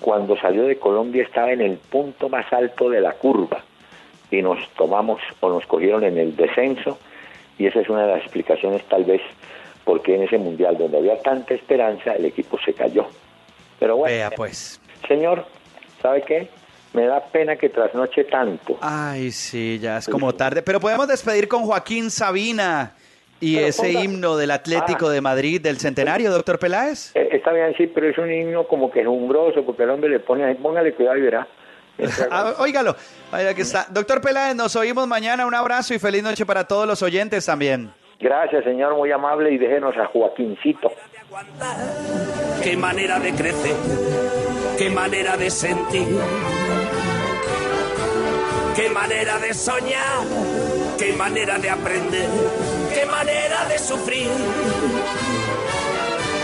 [0.00, 3.62] cuando salió de Colombia estaba en el punto más alto de la curva.
[4.30, 6.98] Y nos tomamos o nos cogieron en el descenso.
[7.58, 9.20] Y esa es una de las explicaciones, tal vez,
[9.84, 13.06] porque en ese Mundial, donde había tanta esperanza, el equipo se cayó.
[13.78, 14.14] Pero bueno.
[14.14, 14.80] Vea pues.
[15.06, 15.44] Señor,
[16.00, 16.48] ¿sabe qué?
[16.92, 18.78] Me da pena que trasnoche tanto.
[18.80, 20.62] Ay, sí, ya es como tarde.
[20.62, 22.94] Pero podemos despedir con Joaquín Sabina
[23.40, 25.12] y Pero ese ponga- himno del Atlético Ah.
[25.12, 27.10] de Madrid del centenario, doctor Peláez.
[27.16, 30.20] Eh, está bien, sí, pero es un himno como que jumbroso, porque el hombre le
[30.20, 31.46] pone ahí, póngale cuidado y verá.
[32.30, 32.96] Ah, óigalo,
[33.30, 33.86] vaya que está.
[33.90, 35.44] Doctor Peláez, nos oímos mañana.
[35.46, 37.92] Un abrazo y feliz noche para todos los oyentes también.
[38.18, 40.92] Gracias, señor, muy amable, y déjenos a Joaquincito.
[41.26, 41.76] aguantar.
[42.62, 43.76] Qué manera de crecer,
[44.78, 46.06] qué manera de sentir,
[48.76, 50.24] qué manera de soñar,
[50.98, 52.28] qué manera de aprender,
[52.94, 54.28] qué manera de sufrir,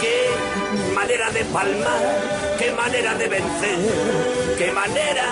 [0.00, 2.02] qué manera de palmar,
[2.58, 3.78] qué manera de vencer,
[4.58, 5.26] qué manera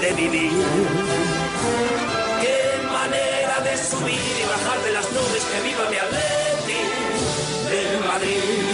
[0.00, 0.52] de vivir.
[2.42, 6.80] Qué manera de subir y bajar de las nubes, que viva mi Atleti
[7.70, 8.71] de Madrid.